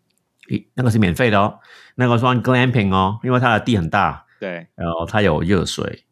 [0.52, 1.60] 诶那个是免费的哦，
[1.96, 6.05] 那个算 glamping 哦，因为它的地很大，对，然后它有热水，嗯，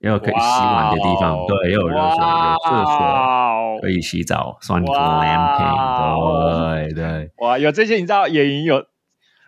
[0.00, 3.80] 也有可以洗碗的地方，对，也有热水，有厕所。
[3.80, 8.84] 可以洗澡，算哇 glamping，对对哇，有这些你知道野营有，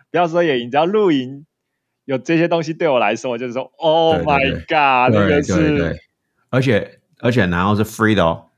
[0.09, 1.45] 不要说野营，只要露营
[2.05, 5.99] 有这些东西，对我来说，我就是说，Oh 对对 my God，那对对个是对，
[6.49, 8.49] 而且而且然后是 free 的哦，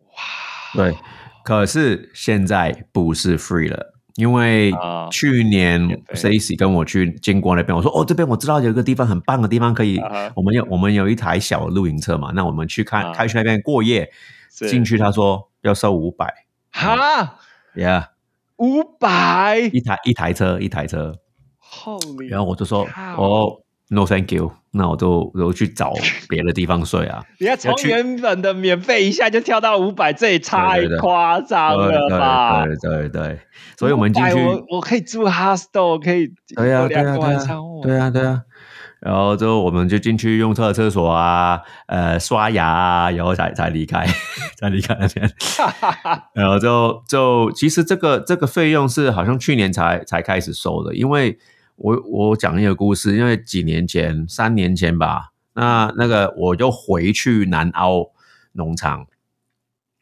[0.00, 0.14] 哇，
[0.74, 0.94] 对，
[1.42, 5.80] 可是现在不是 free 了，因为啊去年
[6.12, 10.00] Stacy 跟我去经过那边，我说哦，这边我知道有一个地方很棒的地方，可以
[10.34, 13.12] 我们有我们有一台小露营车嘛，那我们去看啊。
[13.12, 14.10] 开去那边过夜，
[14.50, 16.32] 进去他说要收五百
[16.70, 17.38] 哈
[17.74, 18.06] ，Yeah，
[18.56, 19.58] 五百？
[19.72, 21.16] 一台一台车一台车。
[22.28, 25.92] 然后我就说哦，No thank you，那我就我就去找
[26.28, 27.22] 别的地方睡啊。
[27.38, 32.64] 你看从要去原本的免费一下就跳到五百，这也太夸张了吧？
[32.64, 33.40] 对对对对，
[33.78, 37.44] 所以我们进去，我我可以住 hostel，我可以对呀、对呀、对呀、
[37.82, 38.42] 对呀、对呀、
[39.00, 44.06] 然后之后我们就进去用厕厕所啊，呃，刷牙啊，然后才才离开，
[44.58, 45.30] 才离开那边。
[46.34, 51.38] 然后就就其实这个这个费用是好像去年才才开始收的，因为
[51.76, 58.10] 我我讲一个故事，因为几年前三年前吧，那那个我就回去南澳
[58.52, 59.06] 农场，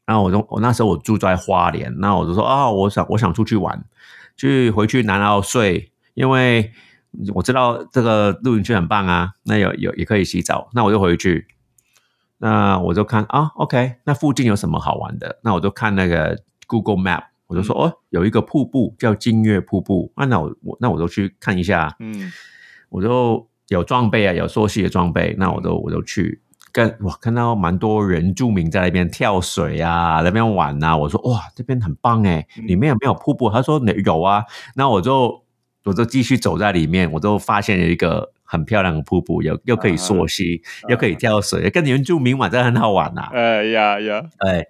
[0.05, 3.85] 然后我就我那时候我住在花莲，那我就说啊，我想我想出去玩，
[4.37, 6.73] 去回去南澳睡，因为
[7.35, 11.47] 我知道这个露营区很棒啊，那有有也可以洗澡，那我就回去。
[12.39, 15.39] 那我就看啊，OK，那附近有什么好玩的？
[15.43, 22.33] 那我就看那个 Google Map，我就说、哦，有一个瀑布叫金月瀑布，啊，那我我那我就去看一下，嗯，
[22.89, 26.41] 我就有装备啊，有溯溪的装备，那我都我就去
[26.73, 33.51] 跟哇，看到蛮多原住民在那边跳水啊，那边玩啊，我说哇，这边很棒哎，嗯里面有没有瀑布？
[33.51, 35.45] 他说有啊，那我就
[35.85, 43.31] 我就继续走在里面，我就发现了一个很漂亮的瀑布，又又可以溯溪，又可以跳水，跟原住民玩真的很好玩呐、啊。
[43.33, 44.65] 哎呀呀，哎，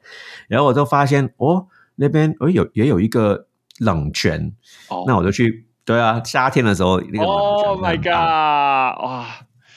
[0.49, 3.47] 然后我就发现哦，那边哦有也有一个
[3.79, 4.53] 冷泉，
[4.89, 5.67] 哦那我就去。
[5.85, 9.05] 对啊，夏天的时候那个冷泉 Oh my god！
[9.05, 9.27] 哇，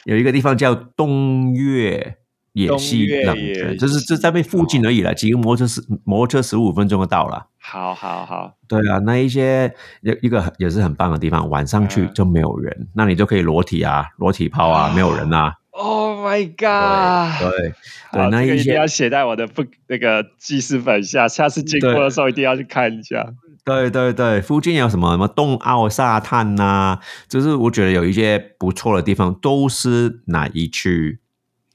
[0.04, 2.18] 有一个地方叫东岳
[2.54, 7.48] 野溪冷泉，就是就在那附近而已了，骑个摩托车十摩托车十五分钟就到了。
[7.58, 15.56] 好好好，对啊，那一些一一个也是很棒的地方，晚上去嗯就没有人，那你就可以裸体啊，裸体泡啊，没有人啊。
[15.78, 17.52] Oh my god！
[17.52, 17.74] 对
[18.12, 23.34] 好对，那一些这个一定要写在我的不那个记事本下，下次经过的时候一定要去看一下。
[23.66, 31.20] 对对对，附近有什么什么东澳沙滩呐、就是我觉得有一些不错的地方，都是哪一区？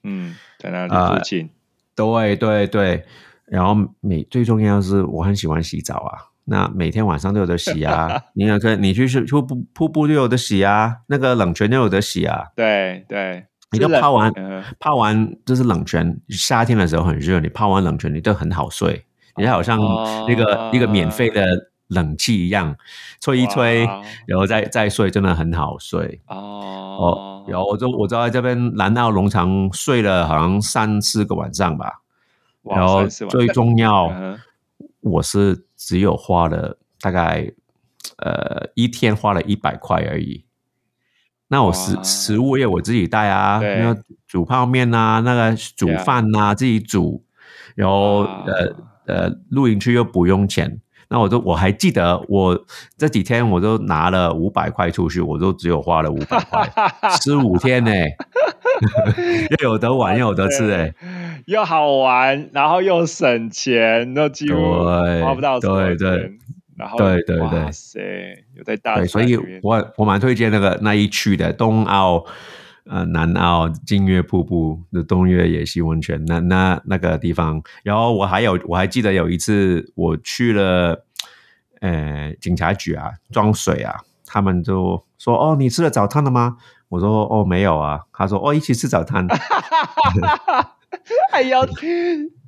[0.02, 1.50] 嗯，在那里啊附近。
[1.94, 3.04] 对对对，
[3.44, 6.30] 然后每最重要的是，我很喜欢洗澡啊。
[6.46, 12.46] 那每天晚上都有得洗啊， 你也可以，你去去瀑布瀑布就有得洗啊，那个冷泉就有得洗啊。
[12.56, 19.04] 对对，你都泡完嗯泡完就是冷泉，夏天的时候很热，你泡完冷泉你都很好睡，
[19.36, 19.78] 你就好像
[20.26, 22.76] 那个、哦一个免费的冷气一样，
[23.20, 23.84] 吹一吹，
[24.26, 26.20] 然后再再睡，真的很好睡。
[26.26, 26.36] 哦
[27.00, 32.02] 哦，，然后我就我就在这边南澳农场睡了好像三四个晚上吧。
[32.62, 34.12] 然后最重要，
[35.00, 37.50] 我是只有花了大概
[38.18, 40.44] 呃一天花了一百块而已。
[41.50, 47.22] 那我食食物业我自己带啊，那个煮泡面啊，那个煮饭啊自己煮，
[47.74, 48.44] 然后哇。
[48.46, 48.74] 呃
[49.06, 50.78] 呃露营区又不用钱。
[51.08, 52.64] 那我都我还记得，我
[52.96, 56.70] 这几天我都拿了五百块出去，我都只有花了五百块，
[57.20, 57.90] 吃五天呢
[59.58, 60.94] 又有得玩又有得吃哎、
[61.46, 66.38] 又好玩，然后又省钱，都几乎对花不到对对钱
[66.80, 68.00] 然后对对对哇塞，
[68.54, 72.24] 有在大对，所以我我蛮推荐那个那一区的东澳、
[72.84, 77.62] 呃南澳金月瀑布的东岳野溪温泉，那那那个地方。
[77.82, 81.04] 然后我还有我还记得有一次我去了，
[81.80, 86.56] 呃警察局啊装水啊，他们就说哦你吃了早餐了吗？
[86.90, 89.26] 我说哦没有啊，他说哦一起吃早餐。
[91.30, 91.64] 还要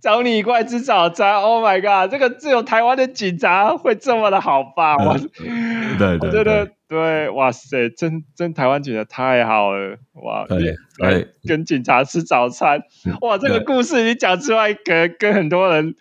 [0.01, 2.11] 找你过来吃早餐，Oh my god！
[2.11, 4.97] 这个只有台湾的警察会这么的好吧？
[5.03, 10.45] 我嗯对对对对，哇塞，真真台湾警察太好了，哇！
[10.49, 12.83] 对跟警察吃早餐，
[13.23, 13.39] 哇！
[13.39, 15.95] 这个故事你讲出来，跟跟很多人。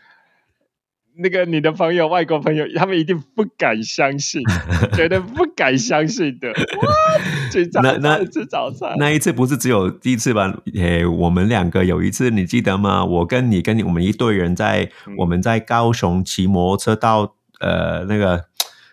[1.15, 4.41] 那个你的朋友，外国朋友，他们一定不敢相信，
[4.93, 6.50] 绝对不敢相信的。
[6.50, 10.54] 哇，警察那那吃早餐，那一次不是只有第一次吧？
[10.76, 13.04] 诶，我们两个有一次你记得吗？
[13.04, 18.45] 我跟你跟你我们一队人在、嗯我们在高雄骑摩托车到呃那个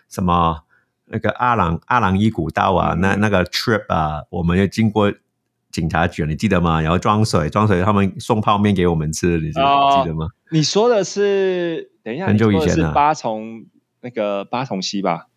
[0.09, 0.63] 什么
[1.05, 5.11] 那个阿朗阿朗伊古道啊，嗯那那个 trip 啊，我们要经过
[5.71, 6.81] 警察局，你记得吗？
[6.81, 9.59] 然后装水装水，他们送泡面给我们吃，你记
[10.05, 10.27] 得、吗？
[10.51, 13.65] 你说的是，等一下，很久以前的是八重
[14.01, 15.27] 那个八重溪吧？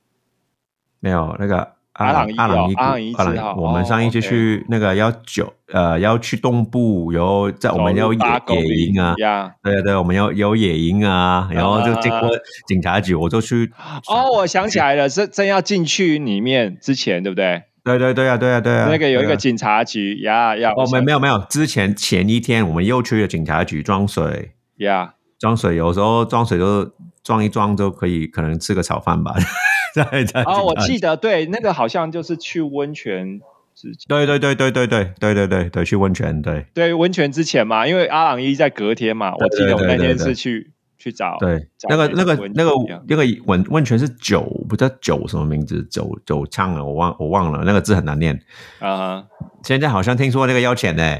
[1.00, 1.72] 没有那个。
[1.94, 3.14] 阿朗阿朗伊阿朗伊
[3.60, 8.18] 我们上一次哦去那个要九呃要去东部，然后在我们要野
[8.48, 9.54] 野营啊，呀。
[9.62, 12.30] 对对，我们要有野营啊，然后就经过
[12.66, 13.70] 警察局，我就去。
[14.08, 17.64] 哦，我想起来了，是正要进去里面之前，对不对？
[17.84, 18.88] 对对对啊，对啊对啊。
[18.90, 20.72] 那个有一个警察局呀呀。
[20.76, 25.14] 哦，没没有没有，之前前一天我们又去了警察局装水，呀。
[25.38, 26.92] 装水有时候装水就
[27.24, 29.34] 装一装就可以，可能吃个炒饭吧。
[29.94, 33.40] 在在哦，我记得，对，那个好像就是去温泉
[33.74, 40.70] 之前，对对对对对对对对对对，去温泉对对，温泉之前嘛，因为阿朗伊在隔天嘛，我记得我那天是去
[41.02, 42.70] 去找对，找那个那个那个
[43.08, 48.40] 那个温温泉是酒，不知道酒什么名字，酒酒唱了，我忘我忘了，那个字很难念。
[48.78, 49.26] 啊哈，
[49.64, 51.18] 现在好像听说那个要钱呢。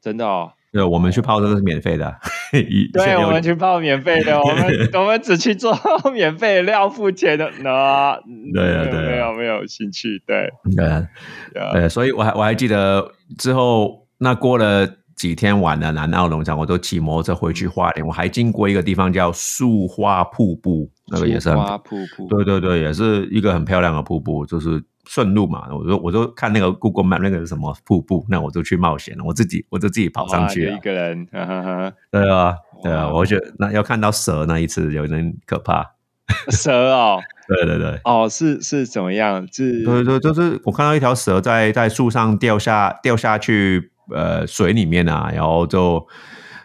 [0.00, 0.52] 真的哦。
[0.72, 2.14] 对，我们去泡都是免费的。
[2.92, 5.74] 对，我们去泡免费的，我们 我们只去做
[6.12, 7.50] 免费的，要付钱的。
[7.62, 8.20] 那
[8.52, 11.08] 对啊对啊没有没有兴趣，对，对呀
[11.72, 25.66] 对，所以我还我还记得之后，那过了几天玩了，南澳农场，我都骑摩托车回去花莲，我还经过一个地方叫树花瀑布，那个也是很花瀑布，对对对，也是一个很漂亮的瀑布，就是顺路嘛。
[25.74, 30.80] 我就我就看那个 Google Map 那个是什么瀑布，那我就去冒险了，我自己我就自己跑上去了一。
[30.80, 31.92] 个人，哈哈哈。
[32.10, 35.92] 对啊，对啊，我觉得那要看到蛇那一次有点可怕。
[36.50, 37.98] 蛇哦， 对对对。
[38.04, 39.46] 哦，是是怎么样？
[39.50, 46.06] 是对对，就是我看到一条蛇在在树上掉下掉下去，呃，水里面啊，然后就，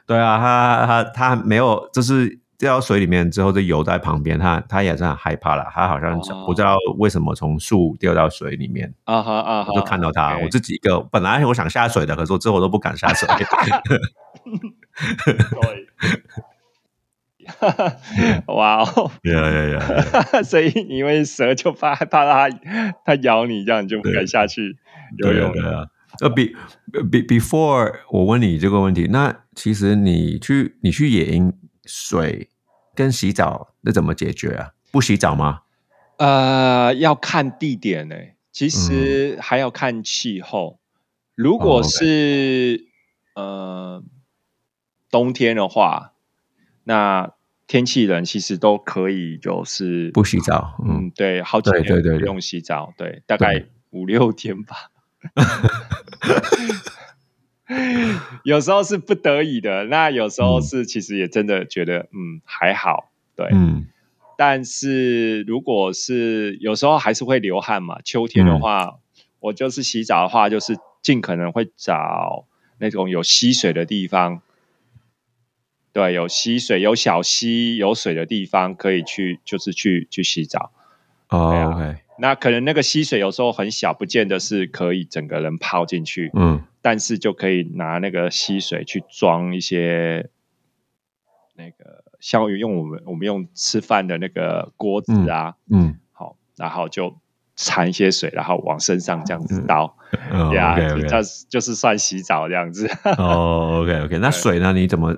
[0.05, 13.27] 对啊，他他他没有，就是掉到水里面之后就游在旁边，他他也是很害怕了，他好像哦不知道为什么从树掉到水里面，啊哈啊哈，我就看到他我自己一个本来我想下水的，可是我之后都不敢下水。
[13.87, 13.99] 对。
[18.45, 19.11] 哇哦！
[19.23, 20.43] 呀呀呀！
[20.43, 22.49] 所以因为蛇就怕怕它
[23.03, 24.77] 它咬你，这样你就不敢下去
[25.17, 25.89] 游泳了。
[26.19, 26.55] 呃，比
[27.09, 31.53] 比 before 我问你这个问题，那其实你去你去野营
[31.85, 32.49] 水
[32.93, 34.71] 跟洗澡那怎么解决啊？
[34.91, 35.61] 不洗澡吗？
[36.17, 38.15] 呃，要看地点呢、
[38.51, 40.79] 其实还要看气候。
[41.33, 42.87] 如哦果是、
[43.35, 44.03] 呃
[45.09, 46.13] 冬天的话，
[46.83, 47.33] 那
[47.67, 54.75] 天气冷，其实都可以，就是不洗澡，嗯，嗯，对，好几天不用洗澡，对，大概五六天吧。
[58.43, 63.47] 有时候是不得已的，那有时候嗯是其实也真的觉得嗯还好，对。
[63.51, 63.87] 嗯
[64.37, 68.97] 但是如果是有时候还是会流汗嘛，秋天的话，
[69.39, 72.47] 我就是洗澡的话，就是尽可能会找
[72.79, 74.41] 那种有溪水的地方，
[75.93, 80.71] 对，有溪水、有小溪、有水的地方可以去，就是去去洗澡。
[81.31, 90.29] 哦，OK，那可能那个溪水有时候很小，不见得是可以整个人泡进去，嗯但是就可以拿那个溪水去装一些
[91.55, 97.15] 那个，像用我们我们用吃饭的那个锅子啊，嗯，好，然后就
[97.55, 99.95] 掺一些水，然后往身上这样子倒，
[100.33, 101.17] 哦呀，，OK 就
[101.49, 102.89] 就是算洗澡这样子。
[103.17, 104.73] 哦，OK OK，那水呢？
[104.73, 105.15] 你怎么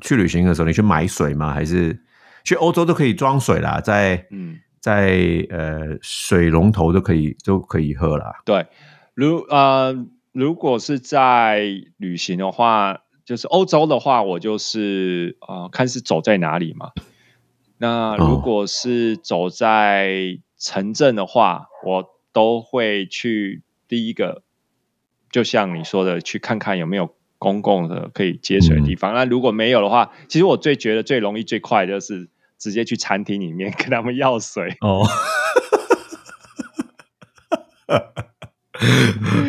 [0.00, 1.52] 去旅行的时候，你去买水吗？
[1.52, 2.00] 还是
[2.42, 8.40] 去欧洲都可以装水啦，在嗯，在呃水龙头都可以都可以喝啦。
[8.44, 8.66] 对，
[9.14, 11.62] 如呃，如果是在
[11.98, 16.90] 旅行的话，就是欧洲的话，我就是呃，看是走在哪里嘛。
[17.78, 24.42] 那如哦果是走在城镇的话，我都会去第一个，
[25.30, 29.14] 就像你说的，去看看有没有公共的可以接水的地方。
[29.14, 32.28] 那如果没有的话，其实我最觉得最容易、最快的就是
[32.60, 34.76] 直接去餐厅里面 跟他们要水。
[34.82, 35.04] 哦。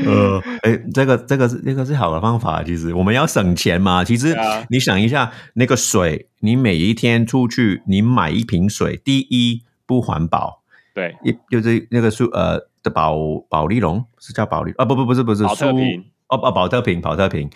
[0.05, 2.61] 呃，哎，这个这个是这个是好的方法。
[2.63, 4.03] 其实我们要省钱嘛。
[4.03, 4.35] 其实
[4.69, 13.15] 你想一下，那个水，你每一天出去，你买一瓶水，第一不环保，对，一就是那个苏呃的保
[13.47, 17.49] 保利龙是叫保利啊不不不是不是保特苏瓶哦哦保特瓶保特瓶，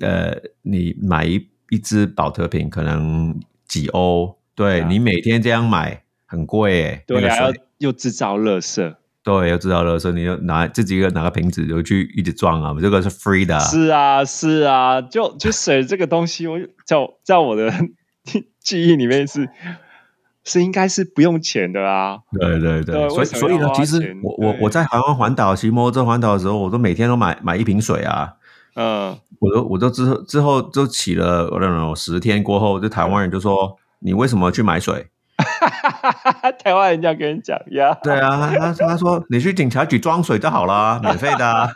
[0.00, 4.88] 呃你买一一支保特瓶可能几欧，对、啊。
[4.88, 8.94] 你每天这样买很贵诶，对啊，要又制造垃圾。
[9.22, 17.70] 对要知道了，所以你就拿自己一个拿个瓶子就去一直装啊，这个是 free 的啊、是啊，是啊，就就水这个东西，我在我在我的
[18.58, 19.46] 记忆里面是
[20.44, 22.20] 是应该是不用钱的啊。
[22.40, 22.94] 对对对。
[22.94, 28.32] 对，所以所以呢其实我我我在台湾环岛骑摩托车环岛的时候，我都每天都买买一瓶水啊。
[28.76, 35.08] 嗯，我都我都之后之后就骑了我 don't know 十天过后，就台湾人就说你为什么去买水？
[36.64, 41.70] 台湾人家跟你讲呀，对啊，他他说你去警察局装水就好了，免费的、啊。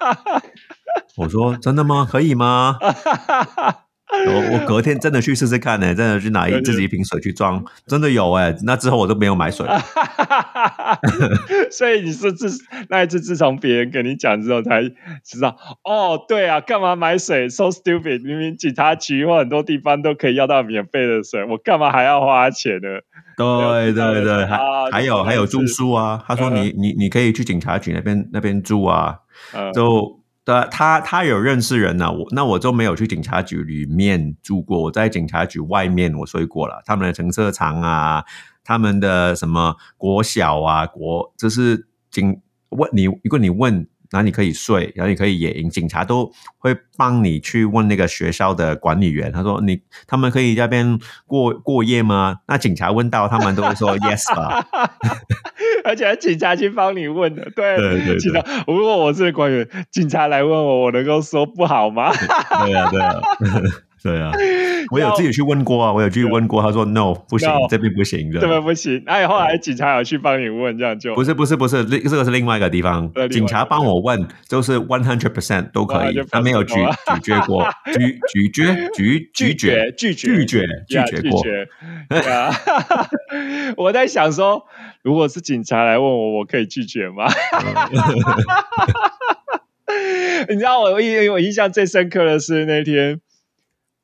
[1.17, 2.07] 我说真的吗？
[2.11, 2.79] 可以吗？
[4.27, 9.67] 我我隔天真的去试试看呢、真的去拿一自己一瓶水去装，真的有哎、那之后我都没有买水。
[11.71, 12.51] 所以你是自
[12.89, 14.83] 那一次自从别人跟你讲之后才
[15.25, 18.23] 知道，哦，对啊，干嘛买水？So stupid！
[18.23, 22.89] 明明警察局或很多地方都可以要到免费的水，我干嘛还要花钱呢？
[23.37, 26.23] 对对对，还啊还有就还有住宿啊。
[26.27, 29.17] 他说你你你可以去警察局那边那边住啊。
[29.55, 38.25] 嗯，就对他他有认识人呐、我那我就没有去警察局里面住过，我在警察局外面我睡过了，他们的停车场啊，
[38.65, 42.41] 他们的什么国小啊，国就是警
[42.71, 52.39] 问你，如果你问哪里可以睡，然后你可以野营，警察都会帮你去问那个学校的管理员，他说你他们可以在那边过过夜吗？
[52.47, 54.65] 那警察问到，他们都会说 yes 吧。
[55.85, 62.13] 而且还警察去帮你问的，对对对对警察，如果我是官员，警察来问我，我能够说不好吗？
[62.13, 63.21] 对啊，对啊，
[64.03, 64.33] 对啊，
[64.91, 76.75] 我有自己去问过啊，我有去问过，他说 no 不行 No，这边不行的，这边不行，哎，后来警察有去帮你问，这样就不是不是不是，另这个是另外一个地方警察帮我问，就是 one hundred percent 都可以他没有拒
[77.15, 81.43] 拒绝过，拒拒绝拒拒绝拒绝拒绝拒呀绝过，
[82.09, 82.51] 对啊！
[83.77, 84.65] 我在想说，
[85.03, 87.27] 如果是警察来问我，我可以拒绝吗？
[90.49, 93.21] 你知道我印我印象最深刻的是那天，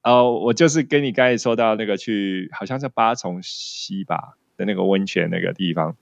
[0.09, 5.96] 呃，我就是跟你刚才说到那个去，好像是八重溪吧的那个温泉那个地方。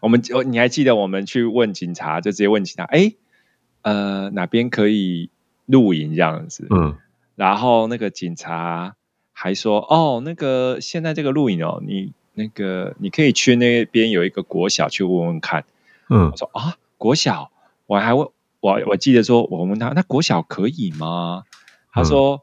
[0.00, 3.14] 我们哦你还记得我们去问警察，就直接问警察，哎，
[3.82, 5.30] 呃，哪边可以
[5.66, 6.68] 露营这样子？
[6.70, 6.96] 嗯
[7.34, 8.96] 然后那个警察
[9.32, 15.64] 还说：“哦，那个现在这个露营哦，你那个你可以去那边有一个国小去问问看。”
[16.10, 17.50] 嗯我说：“啊，国小？”
[17.86, 18.28] 我还问
[18.60, 21.44] 我我记得说，我问他那国小可以吗？
[21.92, 22.42] 他说：“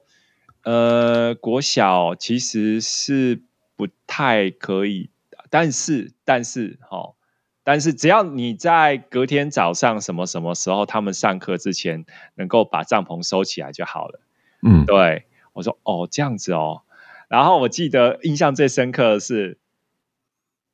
[0.65, 3.41] 呃，国小其实是
[3.75, 5.11] 不太可以，
[5.51, 7.15] 但是但是哈、哦，
[7.63, 14.19] 但是只要你在隔天早上什么什么时候他们上课之前，能够把帐篷收起来就好了。”
[14.65, 14.85] 嗯。
[14.87, 16.81] 对，我说哦这样子哦，
[17.27, 19.59] 然后我记得印象最深刻的是，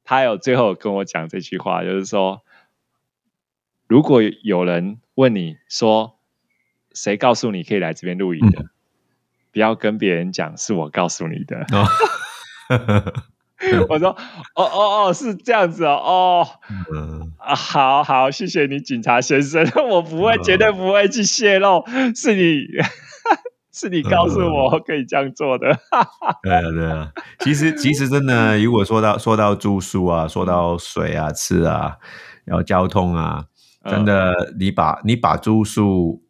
[0.06, 2.44] 他有最后跟我讲这句话，就是说，
[3.88, 6.16] 如果有人问你说
[6.94, 8.70] 谁告诉你可以来这边露营的，
[9.52, 11.58] 不要跟别人讲是我告诉你的。
[11.72, 11.86] 哦，
[13.90, 14.10] 我说
[14.56, 16.48] 哦哦哦是这样子哦哦
[16.92, 21.84] 嗯啊好好谢谢你警察先生， 我不会嗯绝对不会去泄露
[22.16, 22.62] 是你
[23.74, 25.68] 是你告诉我可以这样做的。
[26.44, 27.12] 对啊，对啊。
[27.40, 31.98] 其实，其实真的，如果说到说到住宿啊，说到水啊、吃啊，
[32.44, 33.46] 然后交通啊，
[33.90, 36.22] 真的，你把你把住宿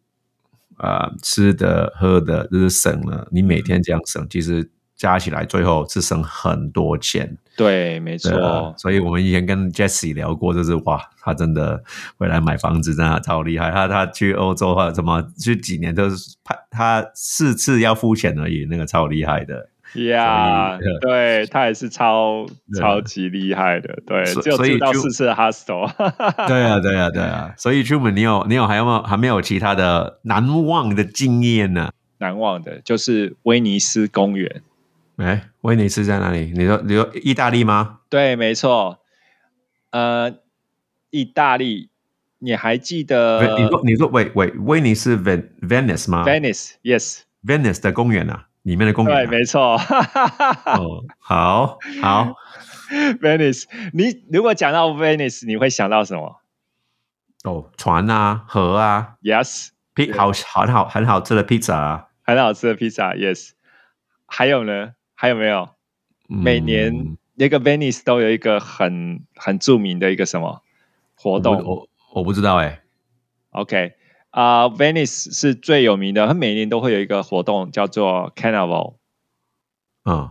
[0.76, 7.36] 啊、吃的、喝的，就是省了，你每天这样省，其实加起来最后是省很多钱。
[7.56, 11.82] 对，没错，所以我们以前跟 Jesse 聊过，就是哇，他真的
[12.16, 13.70] 回来买房子真的超厉害。
[13.70, 19.68] 他他去欧洲啊，怎么去几年都是他他四次要付钱而已，那个超厉害的。
[19.94, 22.46] 呀对他也是超
[22.78, 25.90] 超级厉害的，对，所只有住到所以就四次的 hostel。
[26.48, 27.54] 对啊，对啊，对啊。
[27.56, 31.92] 所以 Truman，你有你有还有没有还没有其他的难忘的经验呢？
[32.18, 34.62] 难忘的就是威尼斯公园，
[35.16, 36.52] 哎，威尼斯在哪里？
[36.56, 37.98] 你说你说意大利吗？
[38.08, 39.00] 对，没错，
[39.90, 40.32] 呃，
[41.10, 41.90] 意大利，
[42.38, 49.30] 你还记得你说你说喂喂，威尼斯 Ven Venice 吗 Venice？Yes，？Venice 的公园啊，里面的公园、对，啊。
[49.30, 49.76] 没错。
[49.76, 52.34] 哦，好好。
[53.20, 56.40] Venice，你如果讲到 Venice，你会想到什么
[57.44, 62.08] 哦，船啊，河啊，？Yes，披对好很好很好吃的披萨啊。
[62.22, 63.14] 很好吃的披萨。
[63.14, 63.52] Yes，
[64.26, 64.92] 还有呢？
[65.14, 65.70] 还有没有？
[66.28, 70.62] 每年嗯那个 Venice 都有一个很很著名的一个什么
[71.14, 72.82] 活我动我我不知道哎、
[73.50, 73.94] ？OK，
[74.32, 78.94] 啊、v e n i c e 是最有名的，它每年都会有一个活动叫做 Carnival，
[80.04, 80.30] 嗯，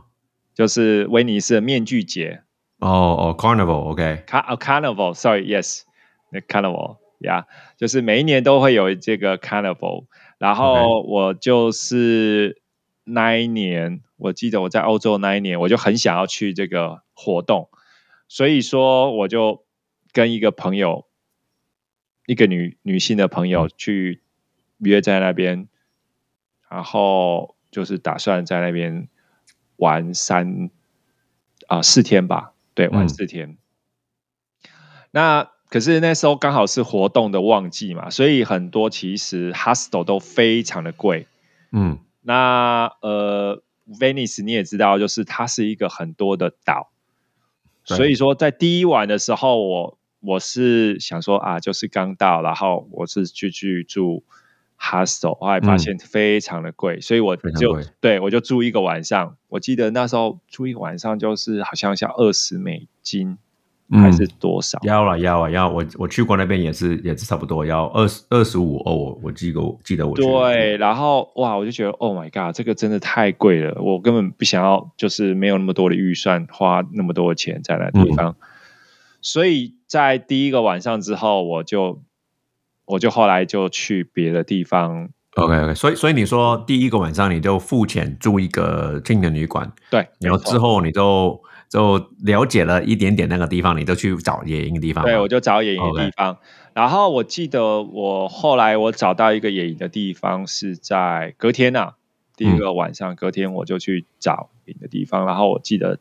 [0.55, 2.41] 就是威尼斯的面具节。
[2.79, 5.83] 哦哦，Carnival，OK，、Carnival，sorry，yes，
[6.31, 7.45] 那 Carnival，yeah，
[7.77, 10.05] 就是每一年都会有这个 Carnival。
[10.39, 12.59] 然后我就是
[13.03, 17.69] 那一年，我记得我在欧洲那一年，我就很想要去这个活动，
[18.27, 19.63] 所以说我就
[20.11, 21.05] 跟一个朋友，
[22.25, 24.21] 一个女女性的朋友去
[24.77, 25.67] 约在那边，
[26.69, 29.07] 然后就是打算在那边
[29.77, 30.69] 玩三
[31.67, 33.57] 啊、四天吧，对，玩嗯四天。
[35.11, 41.27] 那可是那时候刚好是活动的旺季嘛，所以很多其实 hostel 都非常的贵。
[41.71, 46.91] 嗯那呃，Venice 你也知道，就是它是一个很多的岛，
[47.83, 54.23] 所以说在第一晚的时候，我我是想说啊，就是刚到，然后我是去去住
[54.79, 59.35] hostel，后来发嗯现非常的贵，所以我就对我就住一个晚上。
[59.49, 63.37] 我记得那时候住一个晚上就是好像像二十美金
[63.91, 64.79] 还是多少？
[64.83, 78.35] 要了要了要，我我去过那边也是也是差不多要二十二十五欧，我我记得我记得我对，然后哇，我就觉得 Oh my God，这个真的太贵了，我根本不想要，就是没有那么多的预算，花那么多的钱在那地方。
[79.21, 82.01] 所以在第一个晚上之后，我就
[82.85, 95.05] 我就后来就去别的地方，OK OK，所以所以你说第一个晚上你就付钱住一个青年旅馆，对，然后之后你就就了解了一点点那个地方，你就去找野营的地方。
[95.05, 96.37] 对，我就找野营地方。
[96.73, 101.95] 然后我记得我后来我找到一个野营的地方是在隔天啊，
[102.35, 105.25] 第一个晚上，隔天我就去找野营的地方。
[105.25, 105.99] 然后我记得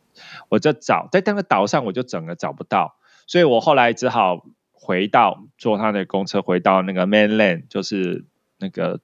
[0.49, 2.95] 我就找在那个岛上，我就整个找不到，
[3.31, 8.25] 所以我后来只好回到坐他的公车回到那个 mainland，就是
[8.59, 8.99] 那个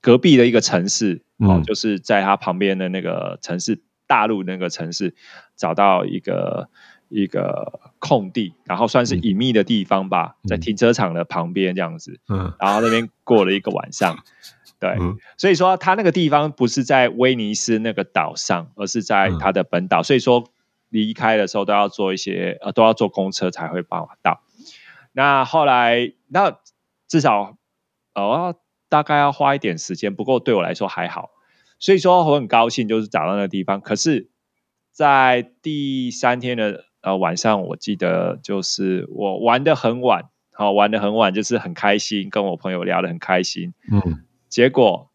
[0.00, 5.14] 隔壁的一个城市，哦嗯，就是在他旁边的那个城市大陆那个城市
[5.56, 6.70] 找到一个
[7.10, 9.20] 一个空地，然后算是嗯。
[9.24, 12.54] 隐秘的地方吧，在嗯停车场的旁边这样子，嗯。
[12.58, 14.16] 然后那边过了一个晚上。
[14.78, 15.18] 对，嗯。
[15.36, 19.38] 所以说他那个地方不是在威尼斯那个岛上，而是在嗯。
[19.38, 20.48] 它的本岛，所以说
[20.90, 24.42] 离开的时候都要坐一些呃都要坐公车才会办法到。
[25.12, 26.58] 那后来那
[27.08, 27.56] 至少
[28.14, 28.54] 呃
[28.88, 31.30] 大概要花一点时间，不过对我来说还好，
[31.78, 33.80] 所以说我很高兴就是找到那个地方。
[33.80, 34.28] 可是，
[34.92, 43.74] 在第三天的呃晚上，我记得就是我玩的很晚，好、玩的很晚，就是很开心，跟我朋友聊的很开心。
[43.92, 45.10] 嗯结果，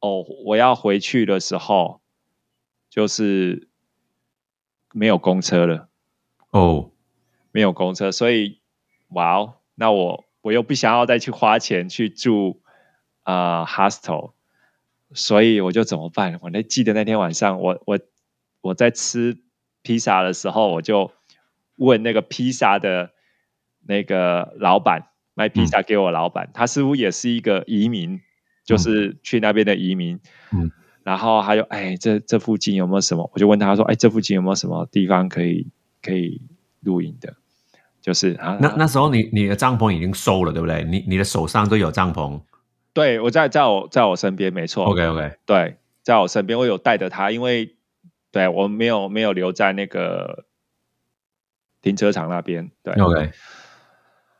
[0.00, 2.02] 哦，我要回去的时候，
[2.90, 3.67] 就是
[4.92, 5.88] 没有公车了，
[6.50, 6.90] 哦。
[7.50, 8.60] 没有公车，所以，
[9.08, 12.60] 哇哦，那我我又不想要再去花钱去住
[13.22, 14.32] 啊、呃 hostel，
[15.12, 16.38] 所以我就怎么办？
[16.42, 17.98] 我那记得那天晚上，我我
[18.60, 19.38] 我在吃
[19.82, 21.10] 披萨的时候，我就
[21.76, 23.12] 问那个披萨的
[23.86, 28.20] 那个老板，卖披萨给我老板，他似乎也是一个移民，
[28.62, 30.20] 就是去那边的移民。
[30.52, 30.70] 嗯，
[31.08, 33.30] 然后还有，哎，这这附近有没有什么？
[33.32, 35.66] 我就问他说，哎，这附近有没有什么地方可以
[36.02, 36.42] 可以
[36.80, 37.34] 露营的？
[38.02, 40.84] 就是啊，那那时候你你的帐篷已经收了，对不对？
[40.84, 42.42] 你你的手上都有帐篷。
[42.92, 44.84] 对我在在我在我身边，没错。
[44.84, 47.74] OK OK，对，在我身边，我有带着他，因为
[48.30, 50.44] 对我没有没有留在那个
[51.80, 52.70] 停车场那边。
[52.82, 53.30] 对 OK，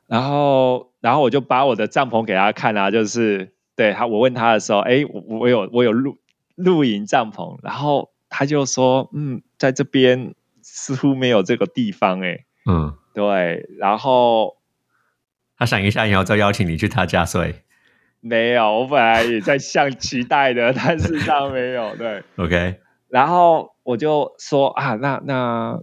[0.07, 6.19] 然后然后我就把我的帐篷给他看啊，就是对他，我问他的时候，哎，我我有我有露
[6.59, 14.57] 露营帐篷，然后他就说，嗯，在这边似乎没有这个地方，哎，嗯，对，然后
[15.57, 17.63] 他想一下然后再邀请你去他家睡。
[18.21, 22.25] 没有，我本来也在像期待的，但事实上没有，对。
[22.37, 25.81] OK，然后我就说啊，那那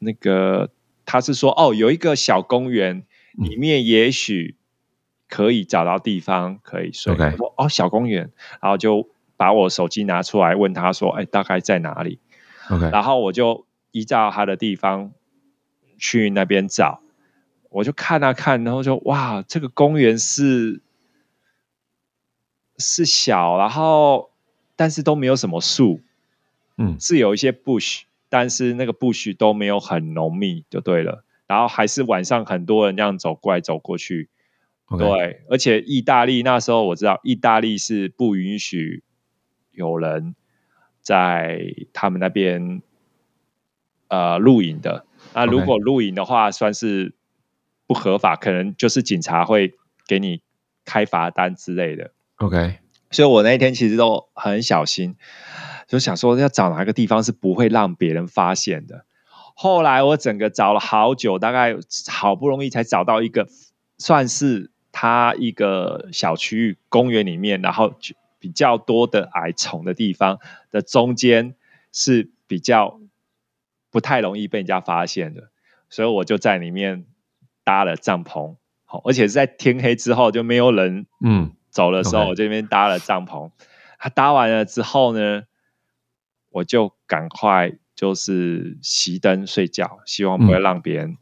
[0.00, 0.70] 那个
[1.04, 3.04] 他是说哦，有一个小公园，
[3.38, 4.56] 嗯里面也许
[5.28, 7.14] 可以找到地方可以睡。
[7.14, 12.18] OK 我说哦，小公园，然后就把我手机拿出来问他说，哎，大概在哪里
[12.70, 15.12] ？OK，然后我就依照他的地方
[15.98, 17.00] 去那边找，
[17.70, 20.80] 我就看啊看，然后就哇，这个公园是
[22.78, 24.30] 是小，然后
[24.74, 26.00] 但是都没有什么树，
[26.76, 31.24] 嗯是有一些 bush，但是那个 bush 都没有很浓密，就对了。
[31.46, 34.28] 然后还是晚上很多人这样走过来走过去
[34.98, 39.04] 对，而且意大利那时候我知道，意大利是不允许
[39.76, 40.34] 有人
[41.00, 42.82] 在他们那边
[44.08, 45.04] 呃露营的。
[45.32, 47.14] 那如果露营的话，算是
[47.86, 49.74] 不合法，可能就是警察会
[50.08, 50.40] 给你
[50.84, 52.12] 开罚单之类的。
[52.36, 52.78] OK，
[53.10, 55.16] 所以我那一天其实都很小心，
[55.86, 59.04] 就想说要找哪个地方是不会让别人发现的。
[59.54, 61.76] 后来我整个找了好久，大概
[62.10, 63.48] 好不容易才找到一个，
[63.98, 68.14] 算是它一个小区域公园里面，然后就
[68.46, 70.38] 比较多的矮虫的地方
[70.70, 71.56] 的中间
[71.90, 73.00] 是比较
[73.90, 75.50] 不太容易被人家发现的，
[75.90, 77.06] 所以我就在里面
[77.64, 83.50] 搭了帐篷，好，而且是在天黑之后就没有人嗯走的时候，我这边搭了帐篷。
[83.98, 85.42] 他搭完了之后呢，
[86.50, 91.16] 我就赶快就是熄灯睡觉，希望不会嗯让别人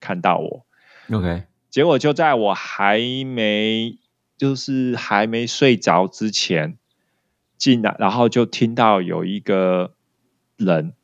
[0.00, 0.64] 看到我。
[1.10, 3.98] OK，结果就在我还没
[4.36, 6.78] 就是还没睡着之前，
[7.56, 9.94] 进来，然后就听到有一个
[10.56, 10.94] 人，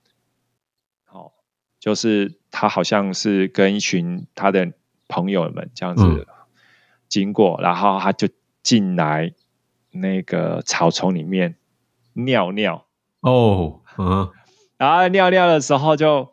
[1.08, 1.32] 哦，
[1.78, 4.72] 就是他好像是跟一群他的
[5.08, 6.26] 朋友们这样子嗯
[7.08, 8.28] 经过，然后他就
[8.62, 9.32] 进来
[9.90, 11.56] 那个草丛里面
[12.12, 12.86] 尿尿，
[13.20, 14.30] 哦，嗯
[14.76, 16.32] 然后尿尿的时候就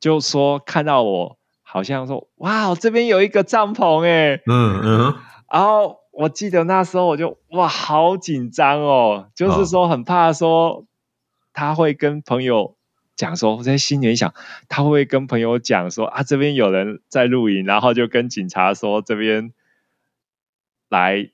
[0.00, 5.14] 就说看到我，好像说哇，这边有一个帐篷哎，嗯嗯
[5.50, 10.84] 然后我记得那时候我就哇，好紧张哦，就是哦说很怕说
[11.52, 12.74] 他会跟朋友
[13.14, 14.34] 讲说，我在心里想
[14.68, 19.52] 他会跟朋友讲说啊，这边有人在露营，然后就跟警察说这边
[20.88, 21.30] 来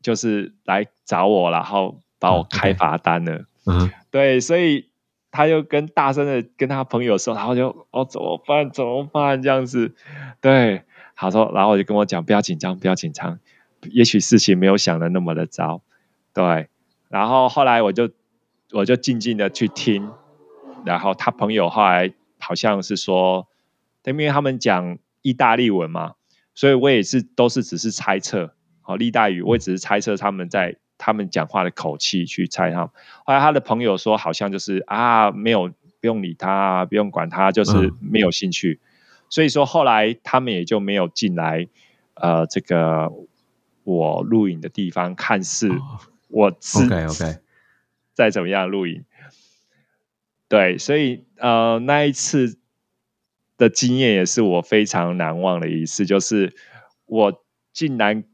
[0.00, 3.44] 就是来找我，然后把我嗯开罚单了。
[3.66, 4.88] 嗯对，所以
[5.30, 9.94] 他就跟大声的跟他朋友说，然后就哦怎么办怎么办这样子，
[10.40, 13.38] 对，他说，然后我就跟我讲不要紧张不要紧张，
[13.92, 15.82] 也许事情没有想的那么的糟，
[16.34, 16.68] 对，
[17.08, 18.10] 然后后来我就
[18.72, 20.10] 我就静静的去听，
[20.84, 23.46] 然后他朋友后来好像是说，
[24.04, 26.14] 因为他们讲意大利文嘛，
[26.54, 32.88] 所以我也是都是只是猜测，好、利大语，我也只是猜测他们在他们讲话的口气去猜他们。
[33.24, 38.80] 后来他的朋友说，好像就是啊，没有不用理他，不用管他，就是嗯没有兴趣。
[39.28, 41.66] 所以说后来他们也就没有进来，
[42.14, 43.10] 呃，这个
[43.86, 45.70] 我录影的地方，看似
[46.26, 47.38] 我是 OK OK，
[48.14, 49.04] 再怎么样录影。
[50.48, 52.58] 对，所以呃，那一次
[53.56, 56.52] 的经验也是我非常难忘的一次，就是
[57.04, 58.24] 我竟然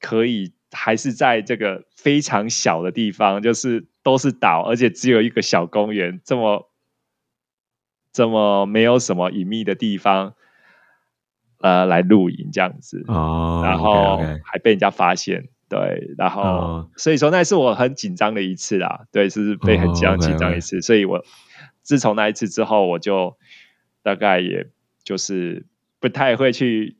[0.00, 6.70] 可以还是在这个非常小的地方，就是都是岛，而且只有一个小公园，这么
[8.10, 10.34] 这么没有什么隐秘的地方，
[11.64, 13.02] 呃，来露营这样子。
[13.08, 21.24] 哦，然后还被人家发现，对，然后、哦所以说那是我很紧张的一次啦，对，是被很紧张紧张一次，所以我
[21.80, 23.38] 自从那一次之后，我就
[24.02, 24.66] 大概也
[25.02, 25.64] 就是
[26.00, 26.98] 不太会去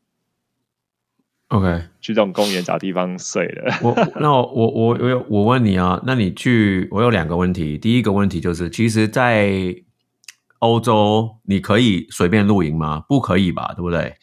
[1.49, 3.71] OK，去这种公园找地方睡了。
[3.83, 9.77] 我那我我我我有我问你啊，那你去我有两个问题，第一个问题就是，其实，在
[10.65, 13.05] 欧洲你可以随便露营吗？
[13.07, 14.17] 不可以吧，对不对？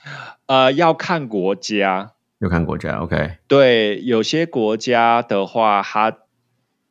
[0.47, 6.17] 呃，要看国家，要看国家，OK，对，有些国家的话，它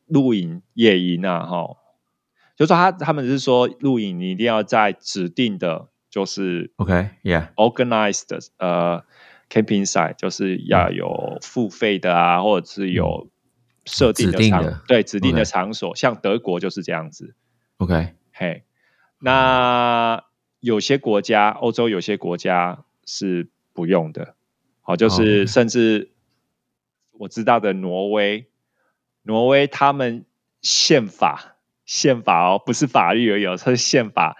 [0.07, 1.75] 露营野营啊，哈，
[2.55, 9.03] 就说他他们是说露营你一定要在指定的，就是 OK，Yeah，、organized 的呃
[9.49, 13.29] camping site，就是要有付费的啊，或者是有
[13.85, 17.35] 设定的场，对指定的场所，像德国就是这样子。
[17.77, 18.63] OK，嘿，
[19.21, 20.23] 那
[20.59, 24.35] 有些国家，欧洲有些国家是不用的，
[24.81, 25.09] 好，就哦。
[25.09, 26.09] 是甚至
[27.13, 28.47] 我知道的挪威，
[29.21, 30.25] 挪威他们
[30.61, 31.55] 宪法
[31.85, 34.37] 宪法哦，不是法律而已哦，它是宪法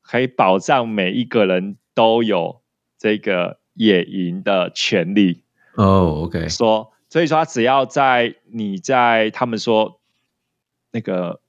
[0.00, 2.62] 可以保障每一个人都有
[2.98, 5.42] 这个野营的权利。
[5.74, 10.00] 哦，OK，说，所以说他只要在你在他们说
[10.92, 11.40] 那个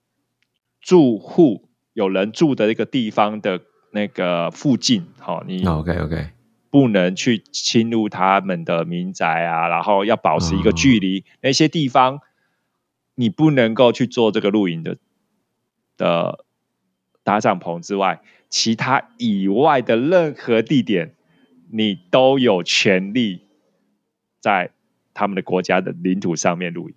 [0.82, 1.65] 住户
[1.96, 6.28] 有人住的那个地方的那个附近，好、你 OK，OK，
[6.70, 12.20] 不能去侵入他们的民宅啊，然后要保持一个距离，那些地方
[13.16, 14.98] 你不能够去做这个露营的
[15.96, 16.44] 的
[17.24, 21.16] 搭帐篷之外，其他以外的任何地点，
[21.72, 23.44] 你都有权利
[24.42, 24.72] 在
[25.14, 26.96] 他们的国家的领土上面露营。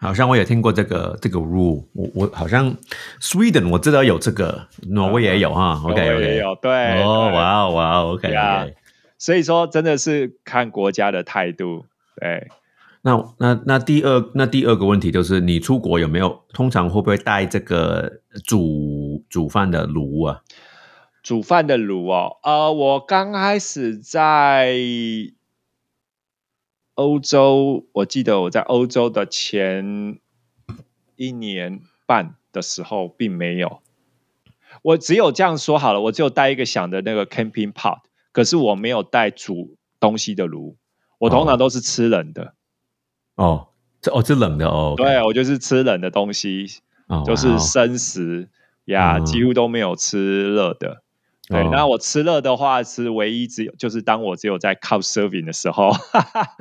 [0.00, 2.74] 好像我也听过这个这个 rule，我我好像
[3.20, 7.36] Sweden 我知道有这个，挪威也有哈挪，OK 也有对，哦，对。
[7.36, 8.74] 哇哦哇哦，OK 呀 OK，
[9.18, 11.84] 所以说真的是看国家的态度，
[12.18, 12.48] 对。
[13.02, 20.40] 那那那第二那第二个问题就是，你出国有没有通常会不会带这个煮煮饭的炉啊？
[21.22, 24.74] 煮饭的炉哦，呃，我刚开始在
[27.00, 30.18] 欧洲，我记得我在欧洲的前
[31.16, 33.80] 一年半的时候并没有，
[34.82, 38.00] 我只有这样说好了，我只有带一个小的那个 camping pot，
[38.32, 40.76] 可是我没有带煮东西的炉，
[41.16, 42.52] 我通常都是吃冷的，
[43.36, 43.68] 哦，
[44.02, 46.66] 这哦这冷的哦对我就是吃冷的东西，
[47.06, 48.50] 哦就是生食
[48.84, 49.24] 呀，嗯。
[49.24, 51.02] 几乎都没有吃热的。
[51.50, 51.68] 对，哦。
[51.72, 55.90] 那我吃热的话是唯一只有，就是当我只有在 couch serving 的时候，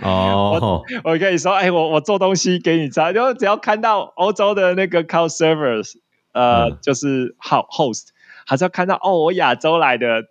[0.01, 0.83] 哦。
[1.05, 5.93] 我跟你说，哎，我我做东西给你吃，就只要看到欧洲的那个 couch servers，
[6.33, 6.77] 呃，嗯。
[6.81, 8.07] 就是 ho- host，
[8.45, 10.25] 还是要看到哦，我亚洲来的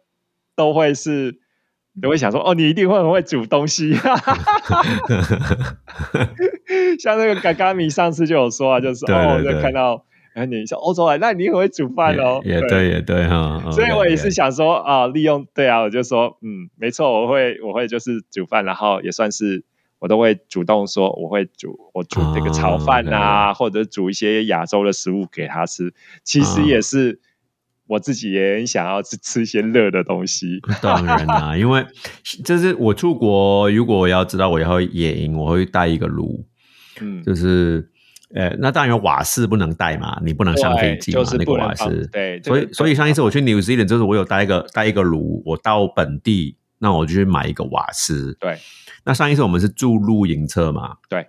[0.54, 1.40] 都会是。
[2.00, 3.92] 都会想说，哦，你一定会很会煮东西，
[7.00, 10.04] 像那个嘎嘎米上次就有说啊，就是对哦，就看到，
[10.38, 19.64] 哎，你说欧洲来，那你很会煮饭哦，也也对也对哈，所以我也是想说啊，利用对啊，我就说嗯，没错，我会我会就是煮饭，然后也算是
[19.98, 27.20] 我都会主动说我会煮我煮这个炒饭啊，或者煮一些亚洲的食物给他吃，其实啊也是
[27.88, 30.60] 我自己也很想要吃吃一些热的东西。
[30.82, 31.84] 当然啦、 因为
[32.44, 36.44] 就是我出国，如果我要知道我要野营，我会带一个炉，
[37.00, 37.90] 嗯，就是
[38.34, 42.06] 呃，那当然有瓦斯不能带嘛，你不能上飞机嘛，就是那个瓦斯。
[42.12, 48.36] 对，所以所以上一次我去 New Zealand，就是我有带一个带一个炉，我到本地，那我就去买一个瓦斯。
[48.38, 48.58] 对
[49.04, 51.26] 那上一次我们是住露营车嘛，对，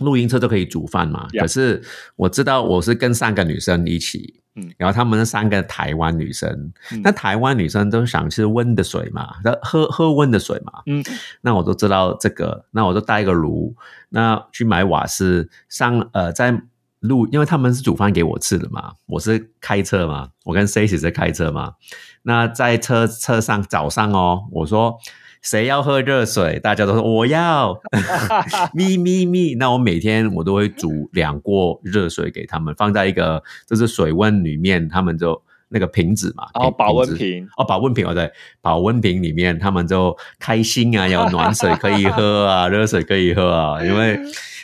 [0.00, 1.28] 露营车就可以煮饭嘛。
[1.38, 1.82] 可是
[2.16, 4.70] 我知道我是跟三个女生一起，嗯。
[4.76, 7.00] 然后她们是三个台湾女生，嗯。
[7.02, 11.04] 那台湾女生都想吃温的水嘛，那喝喝温的水嘛，嗯，
[11.40, 13.74] 那我都知道这个，那我就带一个炉，
[14.08, 16.62] 那去买瓦斯上呃在
[17.00, 21.74] 路，因为他们是煮饭给我吃的嘛，我是开车嘛，我跟 C 一起在开车嘛，
[22.22, 24.98] 那在车车上早上哦，我说。
[25.42, 26.58] 谁要喝热水？
[26.60, 27.80] 大家都说我要，
[28.74, 29.54] 咪咪咪。
[29.54, 38.30] 那我每天我都会煮两锅热水给他们，放在一个就是水温里面，他们就那个瓶子嘛，哦保温瓶，哦，保温瓶哦，对，
[38.60, 44.18] 保温瓶里面他们就开心啊，有暖水可以喝啊，热水可以喝啊，因为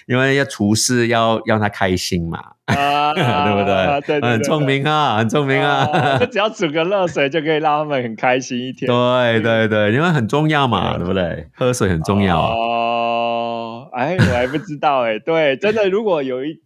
[0.07, 3.22] 因为要厨师要让他开心嘛，啊 对
[3.54, 4.00] 不对？
[4.07, 8.86] 对对，很聪明啊，很聪明啊，啊，就 只要煮个热水就可以让他们很开心一天。
[8.88, 11.48] 对对对，因为很重要嘛，对对不对？
[11.54, 16.61] 喝水很重要啊，哦，哎，我还不知道哎，对，真的，如果有一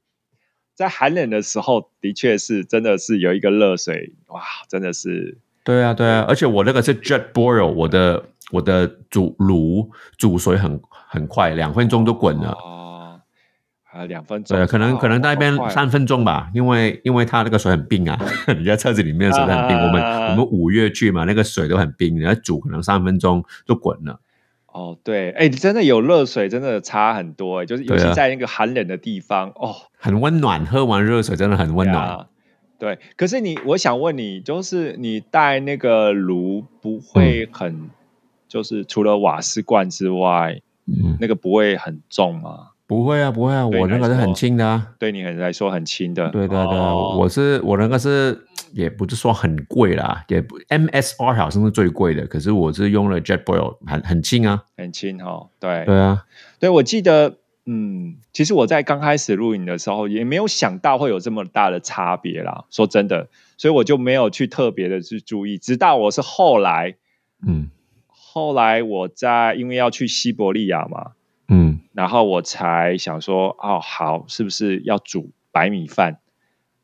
[0.74, 12.50] 在寒冷的时候，的确是真的是有一个热水，哇，真的是对啊对啊，而且我那个是 jet boil，我的我的煮炉煮水很很快，两分钟就滚了。
[12.52, 12.89] 哦，
[13.92, 18.16] 还有两分钟，对，可能可能那边三分钟吧，因为因为它那个水很冰啊，
[18.56, 19.76] 你在车子里面的水很冰。
[19.76, 24.20] 啊我们我们五月去嘛，那个水都很冰，你要煮可能三分钟就滚了。
[24.66, 32.08] 哦，对，哎，真的有热水，真的差很多哎，就是尤其在那个寒冷的地方，哦，很温暖，喝完热水真的很温暖。
[32.08, 32.26] 呀
[32.78, 37.90] 对，可是你，我想问你，就是你带那个炉不会很，
[38.48, 42.68] 就是除了瓦斯罐之外，嗯，那个不会很重吗？
[42.90, 44.84] 不会啊，不会啊，我那个是很轻的啊。
[44.98, 46.28] 对你来说很轻的。
[46.30, 48.36] 对对对，哦我是我那个是
[48.72, 54.64] 也不是说很贵啦，也不 MSR 好像是最贵的，可是我是用了 JetBoil，很很轻啊。
[54.76, 56.24] 很轻哈，对对啊，
[56.58, 62.64] 对，我记得，嗯，其实我在刚开始录影的时候，也没有想到会有这么大的差别啦。
[62.70, 66.96] 说真的，所以我就没有去特别的去注意，直到我是后来，
[67.46, 67.70] 嗯
[68.08, 71.12] 后来我在因为要去西伯利亚嘛，
[71.50, 76.20] 嗯然后我才想说，哦，好，是不是要煮白米饭？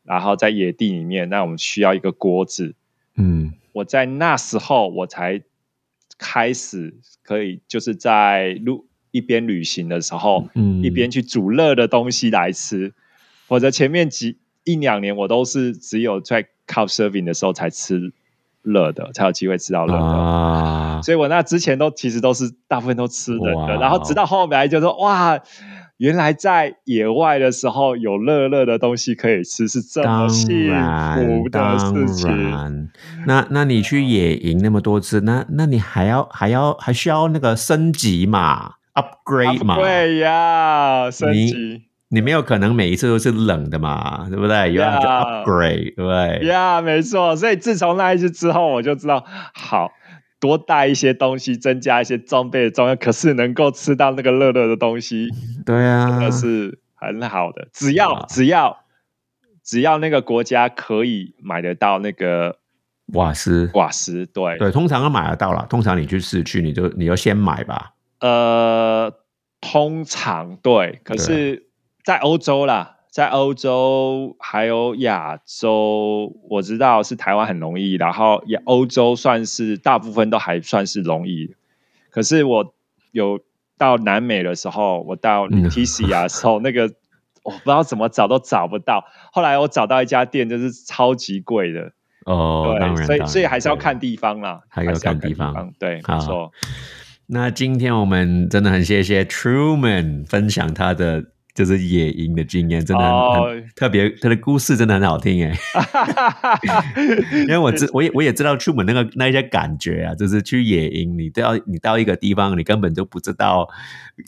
[0.03, 2.75] 然后在野地里面，那我们需要一个锅子。
[3.15, 5.43] 嗯我在那时候我才
[6.19, 12.93] 开始可以，就是在路一边旅行的时候，嗯，一边去煮热的东西来吃。
[13.47, 18.13] 否则前面几一两年我都是只有在 couch surfing 的时候才吃
[18.67, 19.99] 热的，才有机会吃到热的。
[19.99, 25.39] 啊，所以我那之前都其实都是大部分都吃冷的，然后直到后来就说哇，
[25.99, 30.69] 原来在野外的时候有热热的东西可以吃，是这么幸
[31.15, 32.91] 福的事情。
[33.27, 39.77] 那那你去野营那么多次，那那你还要还要还需要那个升级嘛，upgrade 嘛？
[39.77, 44.73] 对呀，升你级你没有可能每一次都是冷的嘛，对不对？
[44.73, 46.47] 有要 upgrade，对不对？
[46.49, 47.35] 呀没错。
[47.37, 49.93] 所以自从那一次之后，我就知道好。
[50.39, 55.29] 多带一些东西，增加一些装备的重要，可是能够吃到那个热热的东西，
[55.65, 57.67] 对啊，那是很好的。
[57.73, 58.81] 只要啊只要
[59.65, 62.59] 只要那个国家可以买得到那个
[63.15, 65.67] 瓦斯，瓦斯，对，对，通常都买得到了。
[65.71, 67.95] 通常你去市区，你就你就先买吧。
[68.21, 69.11] 呃，
[69.63, 71.66] 通常对，可是，
[72.07, 81.57] 在欧洲啦，在欧洲还有亚洲，我知道是台湾很容易，然后也欧洲算是大部分都还算是容易。
[82.11, 82.73] 可是我
[83.11, 83.41] 有
[83.77, 86.85] 到南美的时候，我到嗯 t c 亚的时候，那个
[87.43, 89.05] 我不知道怎么找都找不到。
[89.33, 91.91] 后来我找到一家店，就是超级贵的，
[92.25, 96.53] 哦，当对，然，所以所以还是要看地方啦，还要是要看地方对，好没错。
[97.27, 101.25] 那今天我们真的很谢谢 Truman 分享他的
[101.57, 103.05] 就是野营的经验，真的
[103.75, 105.57] 特别，他的故事真的很好听哎。
[107.33, 113.69] 因为我知我也我也知道 Truman 那个那一些感觉啊，就是去野营，你都要你到一个地方，你根本就不知道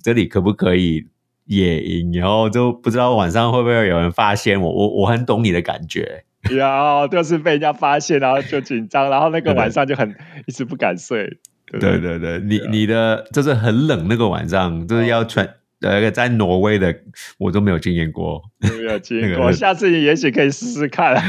[0.03, 1.07] 这里可不可以
[1.45, 6.25] 野营，然后就不知道晚上会不会有人发现我，我我很懂你的感觉。
[6.51, 10.15] 然后就是被人家发现，然后就紧张，然后那个晚上就很
[10.47, 11.39] 一直不敢睡。
[11.71, 15.47] 对对对，你你的就是很冷那个晚上，就是要穿
[15.81, 16.95] 呃在挪威的，
[17.39, 18.43] 我都没有经验过。
[18.61, 21.17] 没有经过， 那个下次你也许可以试试看，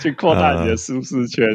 [0.00, 1.46] 去扩大你的舒适圈。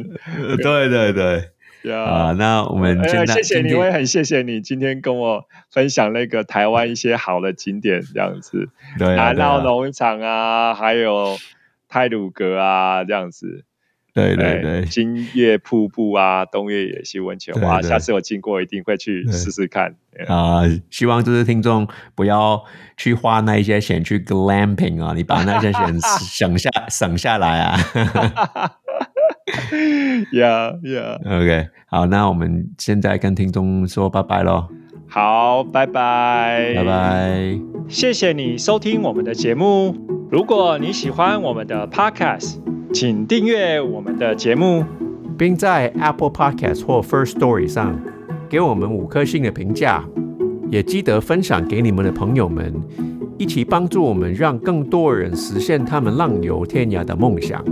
[0.61, 1.49] 对对对
[1.83, 11.35] 呀啊，那我们谢谢你，我也很谢谢你今天跟我分享那个台湾一些好的景点，这样子，对啊南澳农场啊，还有
[11.89, 13.65] 泰鲁阁啊，这样子。
[14.13, 17.81] 对对哎对金月瀑布啊，东岳野溪温泉，哇！
[17.81, 19.95] 下次我经过一定会去对试试看。
[20.27, 20.61] 啊，
[20.91, 22.63] 希望就是听众不要
[22.95, 27.79] 去花那一些钱去 glamping 啊，你把那些钱省下省下来啊。
[30.33, 34.67] 呀呀， OK，好，那我们现在跟听众说拜拜喽，
[35.13, 36.83] 好，拜拜，拜。
[36.83, 37.59] 拜。
[37.87, 39.95] 谢谢你收听我们的节目。
[40.31, 42.55] 如果你喜欢我们的 Podcast，
[42.91, 44.83] 请订阅我们的节目。
[45.37, 47.95] 并在 Apple Podcast 或 First Story 上
[48.49, 50.03] 给我们五颗星的评价，
[50.71, 52.73] 也记得分享给你们的朋友们，
[53.37, 57.63] 一起帮助我们让更多人实现他们浪游天涯的梦想。